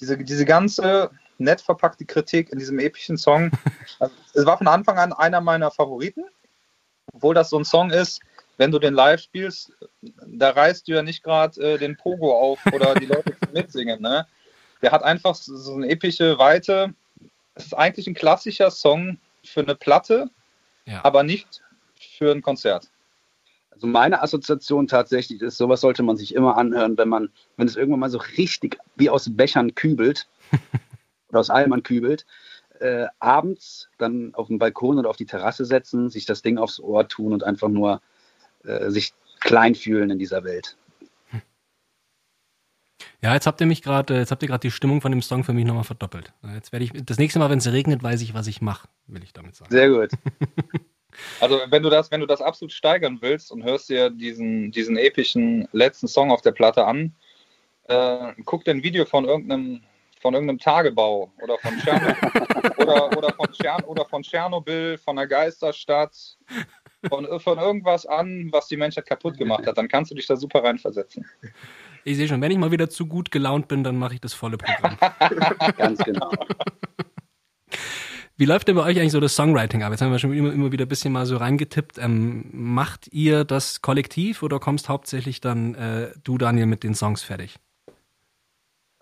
Diese, 0.00 0.18
diese 0.18 0.44
ganze 0.44 1.10
nett 1.38 1.60
verpackte 1.60 2.04
Kritik 2.04 2.50
in 2.50 2.58
diesem 2.58 2.78
epischen 2.78 3.16
Song. 3.16 3.50
Also, 4.00 4.14
es 4.34 4.44
war 4.44 4.58
von 4.58 4.66
Anfang 4.66 4.98
an 4.98 5.12
einer 5.12 5.40
meiner 5.40 5.70
Favoriten, 5.70 6.24
obwohl 7.12 7.32
das 7.32 7.50
so 7.50 7.58
ein 7.58 7.64
Song 7.64 7.90
ist, 7.90 8.20
wenn 8.56 8.70
du 8.70 8.78
den 8.78 8.94
live 8.94 9.20
spielst, 9.20 9.72
da 10.00 10.50
reißt 10.50 10.86
du 10.86 10.92
ja 10.92 11.02
nicht 11.02 11.22
gerade 11.22 11.60
äh, 11.60 11.78
den 11.78 11.96
Pogo 11.96 12.32
auf 12.32 12.60
oder 12.72 12.94
die 12.94 13.06
Leute 13.06 13.36
mitsingen. 13.52 14.00
Ne? 14.00 14.26
Der 14.82 14.92
hat 14.92 15.02
einfach 15.02 15.34
so 15.34 15.74
eine 15.74 15.88
epische 15.88 16.38
Weite. 16.38 16.94
Es 17.54 17.66
ist 17.66 17.74
eigentlich 17.74 18.06
ein 18.06 18.14
klassischer 18.14 18.70
Song 18.70 19.18
für 19.44 19.60
eine 19.60 19.74
Platte, 19.74 20.30
ja. 20.86 21.04
aber 21.04 21.22
nicht 21.22 21.62
für 21.98 22.32
ein 22.32 22.42
Konzert. 22.42 22.90
Also 23.70 23.86
meine 23.88 24.22
Assoziation 24.22 24.86
tatsächlich 24.86 25.42
ist, 25.42 25.56
sowas 25.56 25.80
sollte 25.80 26.04
man 26.04 26.16
sich 26.16 26.34
immer 26.34 26.56
anhören, 26.56 26.96
wenn 26.96 27.08
man, 27.08 27.30
wenn 27.56 27.66
es 27.66 27.76
irgendwann 27.76 28.00
mal 28.00 28.10
so 28.10 28.20
richtig 28.36 28.78
wie 28.94 29.10
aus 29.10 29.28
Bechern 29.36 29.74
kübelt 29.74 30.28
oder 31.28 31.40
aus 31.40 31.50
Eimern 31.50 31.82
kübelt, 31.82 32.24
äh, 32.78 33.06
abends 33.18 33.88
dann 33.98 34.32
auf 34.34 34.46
den 34.46 34.58
Balkon 34.58 34.98
oder 34.98 35.10
auf 35.10 35.16
die 35.16 35.26
Terrasse 35.26 35.64
setzen, 35.64 36.08
sich 36.08 36.24
das 36.24 36.42
Ding 36.42 36.58
aufs 36.58 36.78
Ohr 36.78 37.08
tun 37.08 37.32
und 37.32 37.42
einfach 37.42 37.68
nur 37.68 38.00
äh, 38.64 38.90
sich 38.90 39.12
klein 39.40 39.74
fühlen 39.74 40.10
in 40.10 40.18
dieser 40.18 40.44
Welt. 40.44 40.76
Ja, 43.20 43.32
jetzt 43.32 43.46
habt 43.46 43.60
ihr 43.60 43.66
mich 43.66 43.80
gerade, 43.80 44.18
jetzt 44.18 44.30
habt 44.30 44.42
ihr 44.42 44.48
gerade 44.48 44.60
die 44.60 44.70
Stimmung 44.70 45.00
von 45.00 45.10
dem 45.10 45.22
Song 45.22 45.44
für 45.44 45.54
mich 45.54 45.64
nochmal 45.64 45.84
verdoppelt. 45.84 46.32
Jetzt 46.54 46.72
werde 46.72 46.84
ich, 46.84 46.92
das 46.92 47.18
nächste 47.18 47.38
Mal, 47.38 47.48
wenn 47.48 47.58
es 47.58 47.72
regnet, 47.72 48.02
weiß 48.02 48.20
ich, 48.20 48.34
was 48.34 48.46
ich 48.46 48.60
mache, 48.60 48.88
will 49.06 49.22
ich 49.22 49.32
damit 49.32 49.56
sagen. 49.56 49.70
Sehr 49.70 49.88
gut. 49.88 50.10
Also 51.40 51.60
wenn 51.68 51.82
du 51.82 51.90
das, 51.90 52.10
wenn 52.10 52.20
du 52.20 52.26
das 52.26 52.42
absolut 52.42 52.72
steigern 52.72 53.18
willst 53.20 53.52
und 53.52 53.62
hörst 53.62 53.88
dir 53.88 54.10
diesen, 54.10 54.72
diesen 54.72 54.96
epischen 54.96 55.68
letzten 55.72 56.08
Song 56.08 56.32
auf 56.32 56.42
der 56.42 56.52
Platte 56.52 56.84
an, 56.84 57.14
äh, 57.84 58.32
guck 58.44 58.64
dir 58.64 58.72
ein 58.72 58.82
Video 58.82 59.04
von 59.04 59.24
irgendeinem, 59.24 59.82
von 60.20 60.34
irgendeinem 60.34 60.58
Tagebau 60.58 61.32
oder 61.42 61.58
von 61.58 61.78
Tschernobyl 61.78 62.72
oder, 62.78 63.16
oder, 63.16 63.32
von 63.32 63.52
Tschern, 63.52 63.84
oder 63.84 64.04
von 64.06 64.22
Tschernobyl, 64.22 64.98
von 64.98 65.16
der 65.16 65.26
Geisterstadt, 65.26 66.36
von, 67.08 67.40
von 67.40 67.58
irgendwas 67.58 68.06
an, 68.06 68.48
was 68.52 68.68
die 68.68 68.76
Menschheit 68.76 69.06
kaputt 69.06 69.38
gemacht 69.38 69.66
hat. 69.66 69.78
Dann 69.78 69.88
kannst 69.88 70.10
du 70.10 70.14
dich 70.14 70.26
da 70.26 70.36
super 70.36 70.62
reinversetzen. 70.62 71.26
Ich 72.04 72.16
sehe 72.16 72.28
schon, 72.28 72.40
wenn 72.40 72.50
ich 72.50 72.58
mal 72.58 72.70
wieder 72.70 72.90
zu 72.90 73.06
gut 73.06 73.30
gelaunt 73.30 73.68
bin, 73.68 73.82
dann 73.82 73.96
mache 73.96 74.14
ich 74.14 74.20
das 74.20 74.34
volle 74.34 74.58
Programm. 74.58 74.96
Ganz 75.76 76.04
genau. 76.04 76.30
Wie 78.36 78.46
läuft 78.46 78.66
denn 78.66 78.74
bei 78.74 78.82
euch 78.82 78.98
eigentlich 78.98 79.12
so 79.12 79.20
das 79.20 79.36
Songwriting 79.36 79.84
ab? 79.84 79.92
Jetzt 79.92 80.02
haben 80.02 80.10
wir 80.10 80.18
schon 80.18 80.32
immer, 80.32 80.52
immer 80.52 80.72
wieder 80.72 80.86
ein 80.86 80.88
bisschen 80.88 81.12
mal 81.12 81.24
so 81.24 81.36
reingetippt. 81.36 81.98
Ähm, 81.98 82.50
macht 82.52 83.08
ihr 83.12 83.44
das 83.44 83.80
kollektiv 83.80 84.42
oder 84.42 84.58
kommst 84.58 84.88
hauptsächlich 84.88 85.40
dann 85.40 85.74
äh, 85.76 86.12
du, 86.24 86.36
Daniel, 86.36 86.66
mit 86.66 86.82
den 86.82 86.94
Songs 86.94 87.22
fertig? 87.22 87.56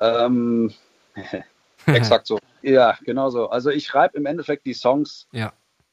Ähm, 0.00 0.72
Exakt 1.86 2.26
so. 2.26 2.38
ja, 2.62 2.98
genau 3.04 3.30
so. 3.30 3.48
Also 3.48 3.70
ich 3.70 3.86
schreibe 3.86 4.18
im 4.18 4.26
Endeffekt 4.26 4.66
die 4.66 4.74
Songs 4.74 5.28
Ja. 5.32 5.52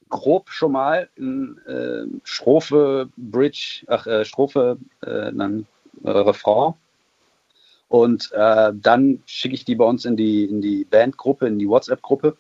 Grob 0.10 0.50
schon 0.50 0.72
mal 0.72 1.10
in 1.16 1.58
äh, 1.68 2.06
Strophe, 2.24 3.10
Bridge, 3.18 3.84
ach, 3.88 4.08
äh, 4.08 4.26
Strophe, 4.26 4.78
äh, 5.02 5.32
dann 5.32 5.66
äh, 6.04 6.10
Refrain. 6.10 6.74
Und 7.88 8.32
äh, 8.34 8.72
dann 8.74 9.24
schicke 9.26 9.56
ich 9.56 9.66
die 9.66 9.76
bei 9.76 9.86
uns 9.86 10.06
in 10.06 10.16
die, 10.16 10.46
in 10.46 10.62
die 10.62 10.86
Bandgruppe, 10.86 11.48
in 11.48 11.58
die 11.58 11.68
WhatsApp-Gruppe 11.68 12.38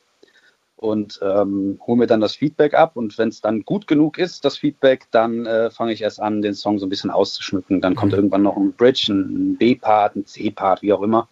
und 0.77 1.19
ähm, 1.23 1.79
hole 1.85 1.97
mir 1.97 2.07
dann 2.07 2.21
das 2.21 2.35
Feedback 2.35 2.73
ab. 2.73 2.95
Und 2.95 3.17
wenn 3.17 3.29
es 3.29 3.41
dann 3.41 3.63
gut 3.65 3.87
genug 3.87 4.17
ist, 4.17 4.45
das 4.45 4.57
Feedback, 4.57 5.07
dann 5.11 5.45
äh, 5.45 5.71
fange 5.71 5.91
ich 5.91 6.01
erst 6.01 6.21
an, 6.21 6.41
den 6.41 6.53
Song 6.53 6.77
so 6.79 6.85
ein 6.85 6.89
bisschen 6.89 7.09
auszuschmücken. 7.09 7.81
Dann 7.81 7.95
kommt 7.95 8.11
Mhm. 8.11 8.17
irgendwann 8.17 8.43
noch 8.43 8.57
ein 8.57 8.73
Bridge, 8.73 9.07
ein 9.11 9.57
B-Part, 9.57 10.15
ein 10.15 10.25
C-Part, 10.25 10.81
wie 10.83 10.93
auch 10.93 11.01
immer. 11.01 11.27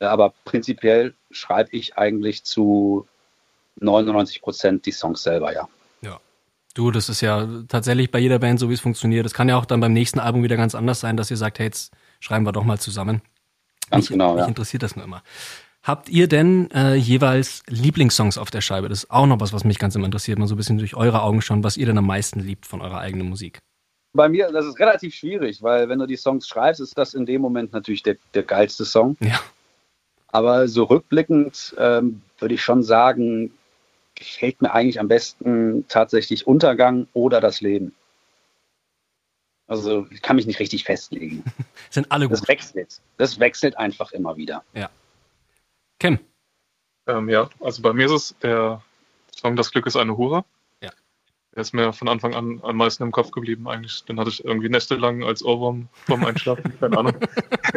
Äh, 0.00 0.04
aber 0.04 0.34
prinzipiell 0.44 1.14
schreibe 1.30 1.70
ich 1.72 1.96
eigentlich 1.96 2.44
zu 2.44 3.06
99 3.80 4.42
Prozent 4.42 4.86
die 4.86 4.92
Songs 4.92 5.22
selber, 5.22 5.52
ja. 5.52 5.68
Ja. 6.02 6.20
Du, 6.74 6.90
das 6.90 7.08
ist 7.08 7.20
ja 7.20 7.48
tatsächlich 7.68 8.10
bei 8.10 8.18
jeder 8.18 8.38
Band 8.38 8.60
so, 8.60 8.68
wie 8.68 8.74
es 8.74 8.80
funktioniert. 8.80 9.24
Das 9.24 9.34
kann 9.34 9.48
ja 9.48 9.56
auch 9.56 9.66
dann 9.66 9.80
beim 9.80 9.92
nächsten 9.92 10.18
Album 10.18 10.42
wieder 10.42 10.56
ganz 10.56 10.74
anders 10.74 11.00
sein, 11.00 11.16
dass 11.16 11.30
ihr 11.30 11.36
sagt, 11.36 11.58
hey, 11.58 11.66
jetzt 11.66 11.92
schreiben 12.20 12.44
wir 12.44 12.52
doch 12.52 12.64
mal 12.64 12.78
zusammen. 12.78 13.22
Ganz 13.90 14.04
mich, 14.04 14.10
genau, 14.10 14.34
Mich 14.34 14.42
ja. 14.42 14.48
interessiert 14.48 14.82
das 14.82 14.96
nur 14.96 15.04
immer. 15.04 15.22
Habt 15.82 16.08
ihr 16.08 16.28
denn 16.28 16.70
äh, 16.72 16.94
jeweils 16.96 17.62
Lieblingssongs 17.68 18.36
auf 18.36 18.50
der 18.50 18.60
Scheibe? 18.60 18.88
Das 18.88 19.04
ist 19.04 19.10
auch 19.10 19.26
noch 19.26 19.40
was, 19.40 19.52
was 19.52 19.64
mich 19.64 19.78
ganz 19.78 19.94
immer 19.94 20.04
interessiert, 20.04 20.38
mal 20.38 20.46
so 20.46 20.54
ein 20.54 20.58
bisschen 20.58 20.78
durch 20.78 20.94
eure 20.94 21.22
Augen 21.22 21.40
schauen, 21.40 21.64
was 21.64 21.76
ihr 21.76 21.86
denn 21.86 21.96
am 21.96 22.06
meisten 22.06 22.40
liebt 22.40 22.66
von 22.66 22.82
eurer 22.82 22.98
eigenen 22.98 23.28
Musik. 23.28 23.60
Bei 24.12 24.28
mir, 24.28 24.50
das 24.50 24.66
ist 24.66 24.78
relativ 24.78 25.14
schwierig, 25.14 25.62
weil 25.62 25.88
wenn 25.88 25.98
du 25.98 26.06
die 26.06 26.16
Songs 26.16 26.46
schreibst, 26.48 26.80
ist 26.80 26.98
das 26.98 27.14
in 27.14 27.24
dem 27.24 27.40
Moment 27.40 27.72
natürlich 27.72 28.02
der, 28.02 28.16
der 28.34 28.42
geilste 28.42 28.84
Song. 28.84 29.16
Ja. 29.20 29.40
Aber 30.28 30.68
so 30.68 30.84
rückblickend 30.84 31.74
ähm, 31.78 32.22
würde 32.38 32.54
ich 32.54 32.62
schon 32.62 32.82
sagen, 32.82 33.52
gefällt 34.18 34.60
mir 34.62 34.72
eigentlich 34.72 35.00
am 35.00 35.08
besten 35.08 35.86
tatsächlich 35.88 36.46
Untergang 36.46 37.06
oder 37.12 37.40
das 37.40 37.60
Leben. 37.60 37.94
Also 39.66 40.06
ich 40.10 40.22
kann 40.22 40.36
mich 40.36 40.46
nicht 40.46 40.60
richtig 40.60 40.84
festlegen. 40.84 41.44
Sind 41.90 42.10
alle 42.10 42.26
gut. 42.26 42.32
Das 42.32 42.48
wechselt. 42.48 43.00
Das 43.18 43.38
wechselt 43.38 43.76
einfach 43.76 44.12
immer 44.12 44.36
wieder. 44.36 44.64
Kim. 45.98 46.18
Ähm, 47.06 47.28
ja, 47.28 47.48
also 47.60 47.82
bei 47.82 47.92
mir 47.92 48.06
ist 48.06 48.12
es 48.12 48.34
der 48.42 48.82
Song 49.36 49.56
Das 49.56 49.70
Glück 49.70 49.86
ist 49.86 49.96
eine 49.96 50.16
Hure. 50.16 50.44
Ja. 50.82 50.90
Der 51.54 51.60
ist 51.60 51.74
mir 51.74 51.92
von 51.92 52.08
Anfang 52.08 52.34
an 52.34 52.60
am 52.62 52.76
meisten 52.76 53.02
im 53.02 53.12
Kopf 53.12 53.30
geblieben 53.30 53.68
eigentlich. 53.68 54.04
Den 54.04 54.18
hatte 54.18 54.30
ich 54.30 54.44
irgendwie 54.44 54.68
nächtelang 54.68 55.22
als 55.22 55.44
Ohrwurm 55.44 55.88
vorm 56.06 56.24
Einschlafen, 56.24 56.78
keine 56.80 56.98
Ahnung. 56.98 57.18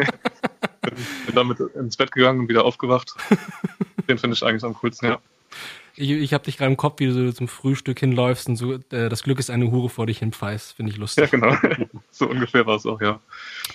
bin, 0.81 0.95
bin 1.25 1.35
damit 1.35 1.59
ins 1.59 1.97
Bett 1.97 2.11
gegangen 2.11 2.41
und 2.41 2.49
wieder 2.49 2.65
aufgewacht. 2.65 3.15
Den 4.07 4.17
finde 4.17 4.35
ich 4.35 4.43
eigentlich 4.43 4.63
am 4.63 4.73
coolsten, 4.75 5.07
ja. 5.07 5.21
Ich, 6.01 6.09
ich 6.11 6.33
habe 6.33 6.43
dich 6.43 6.57
gerade 6.57 6.71
im 6.71 6.77
Kopf, 6.77 6.99
wie 6.99 7.05
du 7.05 7.13
so 7.13 7.31
zum 7.31 7.47
Frühstück 7.47 7.99
hinläufst 7.99 8.49
und 8.49 8.55
so, 8.55 8.73
äh, 8.73 9.07
das 9.09 9.23
Glück 9.23 9.39
ist 9.39 9.49
eine 9.49 9.69
Hure 9.71 9.89
vor 9.89 10.07
dich 10.07 10.19
hin 10.19 10.31
pfeifst. 10.33 10.73
Finde 10.73 10.89
ich 10.91 10.97
Ja, 10.97 11.01
lustig. 11.01 11.31
genau. 11.31 11.55
so 12.11 12.27
ungefähr 12.29 12.65
war 12.65 12.75
es 12.77 12.85
auch, 12.85 12.99
ja. 13.01 13.19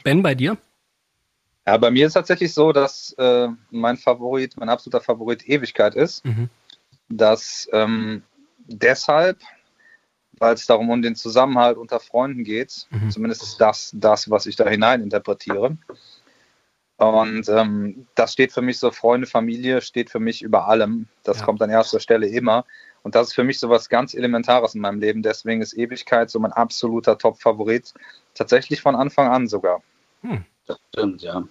Ben, 0.02 0.22
bei 0.22 0.34
dir? 0.34 0.56
Ja, 1.66 1.76
bei 1.76 1.90
mir 1.90 2.06
ist 2.06 2.12
tatsächlich 2.14 2.52
so, 2.54 2.72
dass 2.72 3.12
äh, 3.18 3.48
mein 3.70 3.96
Favorit, 3.96 4.56
mein 4.56 4.68
absoluter 4.68 5.00
Favorit 5.00 5.48
Ewigkeit 5.48 5.94
ist. 5.94 6.24
Mhm. 6.24 6.48
dass 7.08 7.68
ähm, 7.72 8.22
deshalb, 8.66 9.38
weil 10.38 10.54
es 10.54 10.66
darum 10.66 10.90
um 10.90 11.02
den 11.02 11.14
Zusammenhalt 11.14 11.76
unter 11.76 12.00
Freunden 12.00 12.42
geht, 12.42 12.86
Mhm. 12.90 13.10
zumindest 13.10 13.42
ist 13.44 13.60
das 13.60 13.92
das, 13.94 14.28
was 14.28 14.46
ich 14.46 14.56
da 14.56 14.68
hinein 14.68 15.02
interpretiere. 15.02 15.76
Und 16.98 17.48
ähm, 17.48 18.06
das 18.14 18.32
steht 18.32 18.52
für 18.52 18.62
mich 18.62 18.78
so, 18.78 18.90
Freunde, 18.90 19.26
Familie 19.26 19.82
steht 19.82 20.08
für 20.10 20.20
mich 20.20 20.40
über 20.42 20.66
allem. 20.68 21.06
Das 21.24 21.40
Ja. 21.40 21.44
kommt 21.44 21.60
an 21.60 21.70
erster 21.70 22.00
Stelle 22.00 22.26
immer. 22.26 22.64
Und 23.02 23.14
das 23.14 23.28
ist 23.28 23.34
für 23.34 23.44
mich 23.44 23.60
so 23.60 23.68
was 23.68 23.88
ganz 23.88 24.14
Elementares 24.14 24.74
in 24.74 24.80
meinem 24.80 24.98
Leben. 24.98 25.22
Deswegen 25.22 25.60
ist 25.62 25.76
Ewigkeit 25.76 26.30
so 26.30 26.40
mein 26.40 26.52
absoluter 26.52 27.18
Top-Favorit. 27.18 27.92
Tatsächlich 28.34 28.80
von 28.80 28.96
Anfang 28.96 29.28
an 29.28 29.46
sogar. 29.46 29.82
Das 30.66 30.78
stimmt, 30.88 31.22
ja. 31.22 31.44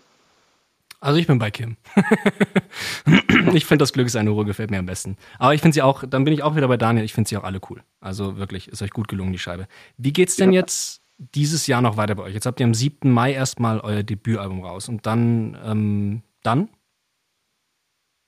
Also 1.00 1.20
ich 1.20 1.28
bin 1.28 1.38
bei 1.38 1.52
Kim. 1.52 1.78
ich 3.54 3.66
finde 3.66 3.84
das 3.84 3.94
Glück 3.94 4.08
ist 4.08 4.16
eine 4.16 4.32
Hure 4.32 4.46
gefällt 4.46 4.72
mir 4.72 4.80
am 4.80 4.86
besten. 4.88 5.18
Aber 5.38 5.54
ich 5.54 5.62
finde 5.62 5.76
sie 5.76 5.82
auch, 5.84 6.04
dann 6.06 6.24
bin 6.24 6.34
ich 6.34 6.42
auch 6.42 6.56
wieder 6.56 6.68
bei 6.68 6.78
Daniel, 6.78 7.06
ich 7.06 7.14
finde 7.14 7.30
sie 7.30 7.38
auch 7.38 7.44
alle 7.44 7.62
cool. 7.70 7.84
Also 8.02 8.38
wirklich, 8.38 8.68
ist 8.68 8.82
euch 8.82 8.90
gut 8.92 9.08
gelungen, 9.08 9.32
die 9.32 9.40
Scheibe. 9.40 9.68
Wie 9.98 10.12
geht's 10.14 10.36
denn 10.36 10.52
jetzt 10.52 11.02
dieses 11.18 11.68
Jahr 11.68 11.82
noch 11.82 11.98
weiter 11.98 12.16
bei 12.16 12.24
euch? 12.24 12.34
Jetzt 12.34 12.46
habt 12.46 12.60
ihr 12.60 12.66
am 12.66 12.74
7. 12.74 13.10
Mai 13.12 13.34
erstmal 13.34 13.80
euer 13.80 14.04
Debütalbum 14.04 14.64
raus 14.64 14.90
und 14.90 15.06
dann, 15.06 15.58
ähm, 15.64 16.22
dann? 16.44 16.70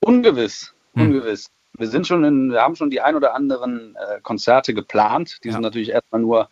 Ungewiss, 0.02 0.74
Hm. 0.96 1.08
ungewiss. 1.08 1.50
Wir 1.78 1.88
sind 1.88 2.08
schon 2.08 2.24
in, 2.24 2.52
wir 2.52 2.62
haben 2.62 2.76
schon 2.76 2.90
die 2.90 3.02
ein 3.02 3.16
oder 3.16 3.36
anderen 3.36 3.96
äh, 3.96 4.20
Konzerte 4.22 4.74
geplant. 4.74 5.40
Die 5.44 5.50
Ja. 5.50 5.54
sind 5.54 5.62
natürlich 5.62 5.90
erstmal 5.90 6.22
nur 6.22 6.50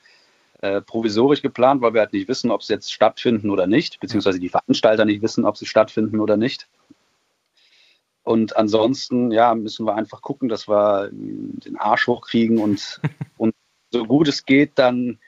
äh, 0.62 0.82
provisorisch 0.82 1.42
geplant, 1.42 1.82
weil 1.82 1.94
wir 1.94 2.02
halt 2.02 2.14
nicht 2.14 2.28
wissen, 2.28 2.52
ob 2.52 2.64
sie 2.64 2.74
jetzt 2.74 2.92
stattfinden 2.94 3.50
oder 3.50 3.66
nicht, 3.68 4.00
beziehungsweise 4.00 4.40
die 4.40 4.50
Veranstalter 4.50 5.06
nicht 5.06 5.22
wissen, 5.22 5.46
ob 5.46 5.58
sie 5.58 5.66
stattfinden 5.66 6.20
oder 6.20 6.38
nicht. 6.38 6.68
Und 8.24 8.56
ansonsten, 8.58 9.32
ja, 9.32 9.54
müssen 9.54 9.86
wir 9.86 9.96
einfach 9.96 10.22
gucken, 10.22 10.50
dass 10.50 10.68
wir 10.68 11.06
äh, 11.06 11.10
den 11.12 11.78
Arsch 11.78 12.08
hochkriegen 12.08 12.60
und, 12.60 13.00
und 13.38 13.54
so 13.92 14.06
gut 14.06 14.28
es 14.28 14.46
geht, 14.46 14.74
dann 14.76 15.20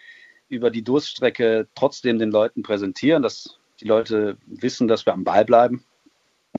über 0.49 0.69
die 0.71 0.83
Durststrecke 0.83 1.67
trotzdem 1.75 2.19
den 2.19 2.31
Leuten 2.31 2.63
präsentieren, 2.63 3.23
dass 3.23 3.57
die 3.79 3.85
Leute 3.87 4.37
wissen, 4.45 4.87
dass 4.87 5.05
wir 5.05 5.13
am 5.13 5.23
Ball 5.23 5.45
bleiben. 5.45 5.83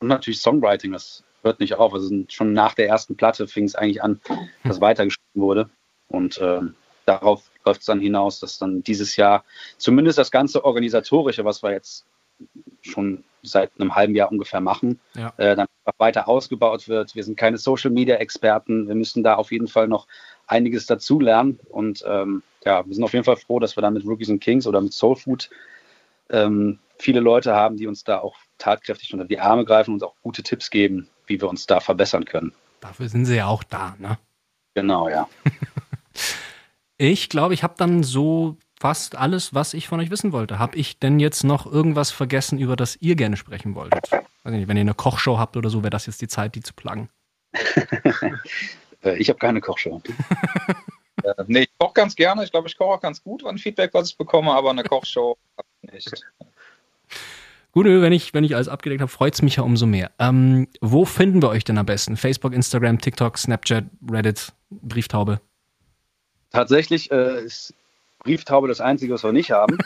Und 0.01 0.09
natürlich 0.09 0.41
Songwriting, 0.41 0.93
das 0.93 1.25
hört 1.43 1.61
nicht 1.61 1.75
auf. 1.75 1.93
Also 1.95 2.15
schon 2.29 2.53
nach 2.53 2.75
der 2.75 2.89
ersten 2.89 3.17
Platte 3.17 3.49
fing 3.49 3.65
es 3.65 3.75
eigentlich 3.75 4.03
an, 4.03 4.21
dass 4.65 4.81
weitergeschrieben 4.81 5.43
wurde. 5.43 5.71
Und 6.09 6.39
ähm, 6.43 6.75
darauf 7.07 7.51
läuft 7.65 7.81
es 7.81 7.87
dann 7.87 8.01
hinaus, 8.01 8.41
dass 8.41 8.59
dann 8.59 8.83
dieses 8.83 9.17
Jahr 9.17 9.45
zumindest 9.77 10.19
das 10.19 10.31
ganze 10.31 10.65
Organisatorische, 10.65 11.45
was 11.45 11.63
wir 11.63 11.73
jetzt 11.73 12.05
schon 12.83 13.25
seit 13.43 13.73
einem 13.79 13.95
halben 13.95 14.15
Jahr 14.15 14.31
ungefähr 14.31 14.61
machen, 14.61 15.01
Ja. 15.15 15.33
äh, 15.39 15.57
dann 15.57 15.67
weiter 15.97 16.29
ausgebaut 16.29 16.89
wird. 16.89 17.15
Wir 17.15 17.25
sind 17.25 17.37
keine 17.37 17.59
Social-Media-Experten. 17.59 18.89
Wir 18.89 18.95
müssen 18.95 19.23
da 19.23 19.35
auf 19.35 19.51
jeden 19.53 19.69
Fall 19.69 19.89
noch 19.89 20.07
einiges 20.49 20.87
dazulernen. 20.87 21.61
Und 21.69 22.05
ähm, 22.07 22.43
ja, 22.65 22.85
wir 22.85 22.95
sind 22.95 23.05
auf 23.05 23.13
jeden 23.13 23.25
Fall 23.25 23.37
froh, 23.37 23.61
dass 23.61 23.77
wir 23.77 23.83
da 23.83 23.91
mit 23.91 24.05
Rookies 24.05 24.31
and 24.31 24.41
Kings 24.41 24.67
oder 24.67 24.81
mit 24.81 24.93
Soul 24.93 25.17
Food 25.17 25.49
ähm, 26.31 26.79
viele 26.99 27.21
Leute 27.21 27.55
haben, 27.55 27.77
die 27.77 27.87
uns 27.87 28.03
da 28.03 28.19
auch 28.19 28.37
tatkräftig 28.59 29.13
unter 29.13 29.25
die 29.25 29.39
Arme 29.39 29.65
greifen 29.65 29.91
und 29.91 29.95
uns 29.95 30.03
auch 30.03 30.17
gute 30.23 30.43
Tipps 30.43 30.71
geben, 30.71 31.09
wie 31.27 31.41
wir 31.41 31.49
uns 31.49 31.67
da 31.67 31.81
verbessern 31.81 32.25
können. 32.25 32.53
Dafür 32.81 33.09
sind 33.09 33.27
sie 33.27 33.37
ja 33.37 33.47
auch 33.47 33.63
da, 33.63 33.97
ne? 33.99 34.19
Genau, 34.75 35.09
ja. 35.09 35.29
Ich 37.01 37.29
glaube, 37.29 37.55
ich 37.55 37.63
habe 37.63 37.75
dann 37.77 38.03
so 38.03 38.57
fast 38.81 39.15
alles, 39.15 39.55
was 39.55 39.73
ich 39.73 39.87
von 39.87 40.01
euch 40.01 40.11
wissen 40.11 40.33
wollte. 40.33 40.59
Habe 40.59 40.77
ich 40.77 40.99
denn 40.99 41.21
jetzt 41.21 41.45
noch 41.45 41.65
irgendwas 41.65 42.11
vergessen, 42.11 42.59
über 42.59 42.75
das 42.75 42.97
ihr 42.97 43.15
gerne 43.15 43.37
sprechen 43.37 43.77
wolltet? 43.77 44.11
Weiß 44.11 44.23
ich 44.47 44.51
nicht, 44.51 44.69
wenn 44.69 44.77
ihr 44.77 44.81
eine 44.81 44.95
Kochshow 44.95 45.39
habt 45.39 45.57
oder 45.57 45.71
so, 45.71 45.85
wäre 45.85 45.91
das 45.91 46.07
jetzt 46.07 46.21
die 46.21 46.27
Zeit, 46.27 46.57
die 46.57 46.61
zu 46.61 46.75
pluggen. 46.75 47.09
Äh, 49.09 49.17
ich 49.17 49.29
habe 49.29 49.39
keine 49.39 49.61
Kochshow. 49.61 50.01
Äh, 51.25 51.35
nee, 51.49 51.63
ich 51.63 51.71
koche 51.81 51.95
ganz 51.95 52.15
gerne. 52.15 52.45
Ich 52.45 52.53
glaube, 52.53 52.69
ich 52.69 52.79
koche 52.79 52.95
auch 52.95 53.01
ganz 53.01 53.21
gut 53.25 53.45
an 53.45 53.59
Feedback, 53.59 53.93
was 53.93 54.11
ich 54.11 54.17
bekomme, 54.17 54.53
aber 54.53 54.71
eine 54.71 54.85
Kochshow 54.85 55.37
nicht. 55.83 56.13
Gut, 57.73 57.87
wenn 57.87 58.13
ich, 58.13 58.33
wenn 58.35 58.45
ich 58.45 58.55
alles 58.55 58.69
abgedeckt 58.69 59.01
habe, 59.01 59.11
freut 59.11 59.35
es 59.35 59.43
mich 59.43 59.57
ja 59.57 59.65
umso 59.65 59.85
mehr. 59.85 60.13
Ähm, 60.21 60.69
wo 60.81 61.05
finden 61.05 61.43
wir 61.43 61.49
euch 61.49 61.65
denn 61.65 61.77
am 61.77 61.87
besten? 61.87 62.17
Facebook, 62.17 62.53
Instagram, 62.55 63.01
TikTok, 63.01 63.37
Snapchat, 63.37 63.87
Reddit, 64.09 64.53
Brieftaube? 64.71 65.41
Tatsächlich 66.53 67.11
äh, 67.11 67.45
ist 67.45 67.75
Brieftaube 68.21 68.69
das 68.69 68.81
Einzige, 68.81 69.15
was 69.15 69.25
wir 69.25 69.33
nicht 69.33 69.51
haben. 69.51 69.77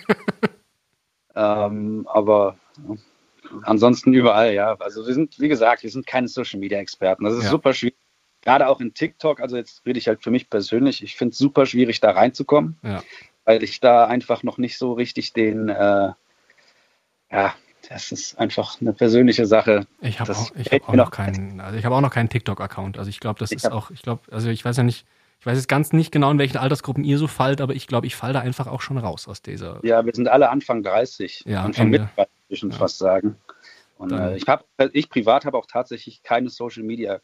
ähm, 1.35 2.07
aber 2.13 2.59
ja, 2.87 2.95
ansonsten 3.63 4.13
überall, 4.13 4.53
ja. 4.53 4.75
Also 4.81 5.07
wir 5.07 5.15
sind, 5.15 5.41
wie 5.41 5.49
gesagt, 5.49 5.83
wir 5.83 5.91
sind 5.91 6.07
keine 6.07 6.29
Social 6.29 6.61
Media 6.61 6.79
Experten. 6.79 7.25
Das 7.25 7.35
ist 7.35 7.45
Ja. 7.45 7.51
super 7.51 7.73
schwierig. 7.73 7.97
Gerade 8.43 8.69
auch 8.69 8.81
in 8.81 8.93
TikTok, 8.93 9.41
also 9.41 9.57
jetzt 9.57 9.87
rede 9.87 9.99
ich 9.99 10.09
halt 10.09 10.23
für 10.23 10.31
mich 10.31 10.51
persönlich, 10.51 11.03
ich 11.03 11.17
finde 11.17 11.33
es 11.33 11.39
super 11.39 11.65
schwierig, 11.65 12.01
da 12.01 12.11
reinzukommen, 12.11 12.77
Ja. 12.83 13.03
weil 13.45 13.63
ich 13.63 13.81
da 13.81 14.07
einfach 14.07 14.43
noch 14.43 14.59
nicht 14.59 14.77
so 14.79 14.93
richtig 14.93 15.33
den, 15.33 15.69
äh, 15.69 16.11
ja, 17.31 17.55
das 17.89 18.13
ist 18.13 18.39
einfach 18.39 18.81
eine 18.81 18.93
persönliche 18.93 19.47
Sache. 19.47 19.87
Ich 20.01 20.21
habe 20.21 20.33
auch, 20.33 20.51
ich 20.57 20.73
hab 20.73 20.89
auch 20.89 20.95
noch 20.95 21.11
keinen, 21.11 21.61
also 21.61 21.79
ich 21.79 21.85
habe 21.85 21.95
auch 21.95 22.01
noch 22.01 22.13
keinen 22.13 22.29
TikTok-Account. 22.29 22.99
Also 22.99 23.09
ich 23.11 23.21
glaube, 23.21 23.39
das 23.39 23.51
Ich 23.53 23.57
ist 23.59 23.71
auch, 23.73 23.91
ich 23.91 24.03
glaube, 24.03 24.23
also 24.31 24.49
ich 24.51 24.65
weiß 24.65 24.77
ja 24.77 24.83
nicht, 24.83 25.07
Ich 25.41 25.47
weiß 25.47 25.57
jetzt 25.59 25.67
ganz 25.69 25.93
nicht 25.93 26.13
genau, 26.13 26.31
in 26.31 26.39
welchen 26.39 26.57
Altersgruppen 26.59 27.03
ihr 27.03 27.19
so 27.19 27.27
fallt, 27.27 27.61
aber 27.61 27.75
ich 27.75 27.89
glaube, 27.89 28.07
ich 28.07 28.15
falle 28.15 28.33
da 28.35 28.41
einfach 28.41 28.69
auch 28.69 28.81
schon 28.81 28.97
raus 28.97 29.27
aus 29.27 29.43
dieser. 29.43 29.81
Ja, 29.85 30.05
wir 30.07 30.15
sind 30.15 30.29
alle 30.29 30.51
Anfang 30.51 30.85
30. 30.85 31.43
Ja, 31.47 31.65
Anfang 31.65 31.87
Ende. 31.87 31.99
mit 31.99 32.09
30, 32.17 32.17
würde 32.17 32.29
ich 32.49 32.59
schon 32.61 32.71
Ja. 32.71 32.77
fast 32.77 32.99
sagen. 32.99 33.37
Und 33.99 34.13
äh, 34.13 34.37
ich, 34.37 34.47
hab, 34.47 34.65
ich 34.93 35.09
privat 35.11 35.45
habe 35.45 35.59
auch 35.59 35.67
tatsächlich 35.67 36.23
keine 36.23 36.49
Social 36.49 36.85
Media. 36.85 37.21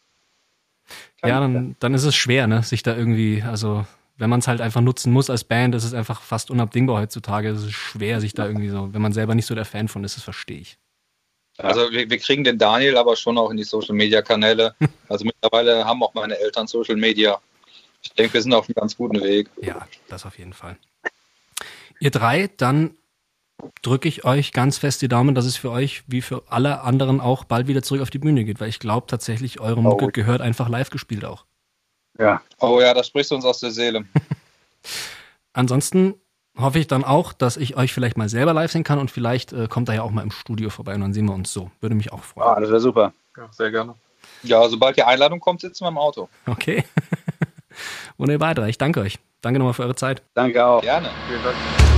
Ja, 1.23 1.41
dann, 1.41 1.77
dann 1.81 1.95
ist 1.95 2.05
es 2.05 2.15
schwer, 2.15 2.47
ne, 2.47 2.63
sich 2.63 2.83
da 2.83 2.97
irgendwie, 2.97 3.43
also 3.43 3.87
wenn 4.17 4.31
man 4.31 4.41
es 4.41 4.49
halt 4.49 4.61
einfach 4.61 4.81
nutzen 4.81 5.13
muss 5.13 5.31
als 5.31 5.45
Band, 5.45 5.75
ist 5.75 5.85
es 5.85 5.95
einfach 5.95 6.23
fast 6.23 6.51
unabdingbar 6.51 7.01
heutzutage. 7.01 7.51
Es 7.51 7.63
ist 7.63 7.73
schwer, 7.73 8.21
sich 8.21 8.35
da 8.35 8.47
irgendwie 8.47 8.69
so, 8.69 8.93
wenn 8.93 9.03
man 9.03 9.13
selber 9.13 9.35
nicht 9.35 9.47
so 9.47 9.55
der 9.55 9.65
Fan 9.65 9.89
von 9.89 10.03
ist, 10.05 10.17
das 10.17 10.25
verstehe 10.25 10.59
ich. 10.59 10.79
Also 11.57 11.91
wir, 11.91 12.09
wir 12.09 12.19
kriegen 12.19 12.45
den 12.45 12.59
Daniel 12.59 12.97
aber 12.97 13.17
schon 13.17 13.37
auch 13.39 13.51
in 13.51 13.57
die 13.57 13.65
Social 13.65 13.95
Media 13.95 14.23
Kanäle. 14.23 14.75
Also 15.11 15.25
mittlerweile 15.25 15.87
haben 15.87 16.03
auch 16.03 16.13
meine 16.13 16.39
Eltern 16.39 16.67
Social 16.67 16.97
Media. 16.97 17.41
Ich 18.03 18.13
denke, 18.13 18.35
wir 18.35 18.43
sind 18.43 18.53
auf 18.53 18.69
einem 18.69 18.75
ganz 18.75 18.95
guten 18.95 19.23
Weg. 19.23 19.49
Ja, 19.63 19.89
das 20.11 20.27
auf 20.27 20.39
jeden 20.39 20.53
Fall. 20.53 20.77
Ihr 21.99 22.11
drei, 22.11 22.51
dann 22.59 22.98
drücke 23.83 24.09
ich 24.09 24.25
euch 24.25 24.53
ganz 24.53 24.79
fest 24.79 25.03
die 25.03 25.09
Daumen, 25.09 25.35
dass 25.35 25.45
es 25.45 25.57
für 25.57 25.71
euch 25.71 26.03
wie 26.07 26.23
für 26.23 26.43
alle 26.49 26.81
anderen 26.83 27.21
auch 27.21 27.45
bald 27.45 27.67
wieder 27.67 27.83
zurück 27.83 28.03
auf 28.03 28.11
die 28.11 28.19
Bühne 28.19 28.45
geht, 28.45 28.61
weil 28.61 28.69
ich 28.69 28.79
glaube 28.79 29.07
tatsächlich, 29.07 29.61
eure 29.61 29.83
Mucke 29.83 30.07
Oh. 30.07 30.11
gehört 30.13 30.41
einfach 30.41 30.69
live 30.69 30.91
gespielt 30.91 31.25
auch. 31.25 31.45
Ja, 32.19 32.41
Oh 32.59 32.81
ja, 32.81 32.95
das 32.95 33.07
sprichst 33.09 33.31
du 33.31 33.35
uns 33.37 33.45
aus 33.45 33.61
der 33.61 33.71
Seele. 33.71 34.05
Ansonsten 35.53 36.15
hoffe 36.57 36.79
ich 36.79 36.87
dann 36.87 37.05
auch, 37.05 37.33
dass 37.33 37.57
ich 37.57 37.77
euch 37.77 37.93
vielleicht 37.93 38.17
mal 38.17 38.29
selber 38.29 38.53
live 38.53 38.71
sehen 38.73 38.85
kann 38.85 38.99
und 38.99 39.11
vielleicht 39.11 39.53
äh, 39.53 39.67
kommt 39.69 39.89
er 39.89 39.97
ja 39.97 40.03
auch 40.03 40.11
mal 40.11 40.23
im 40.23 40.31
Studio 40.31 40.71
vorbei 40.71 40.95
und 40.95 41.01
dann 41.01 41.13
sehen 41.13 41.27
wir 41.27 41.35
uns 41.35 41.53
so. 41.53 41.71
Würde 41.81 41.95
mich 41.95 42.13
auch 42.13 42.23
freuen. 42.23 42.49
ah, 42.49 42.61
das 42.61 42.69
wäre 42.71 42.81
super. 42.81 43.13
Ja, 43.37 43.49
sehr 43.53 43.71
gerne. 43.71 43.95
Ja, 44.43 44.69
sobald 44.69 44.97
die 44.97 45.03
Einladung 45.03 45.41
kommt, 45.41 45.61
sitzen 45.61 45.85
wir 45.85 45.89
im 45.89 45.99
Auto. 45.99 46.29
Okay. 46.47 46.85
Wunderbar. 48.19 48.57
Ich 48.69 48.79
danke 48.79 49.01
euch. 49.01 49.19
Danke 49.41 49.59
nochmal 49.61 49.75
für 49.75 49.83
eure 49.85 49.95
Zeit. 49.95 50.23
Danke 50.35 50.65
auch. 50.65 50.83
Gerne. 50.83 51.11
Vielen 51.29 51.43
Dank. 51.45 51.98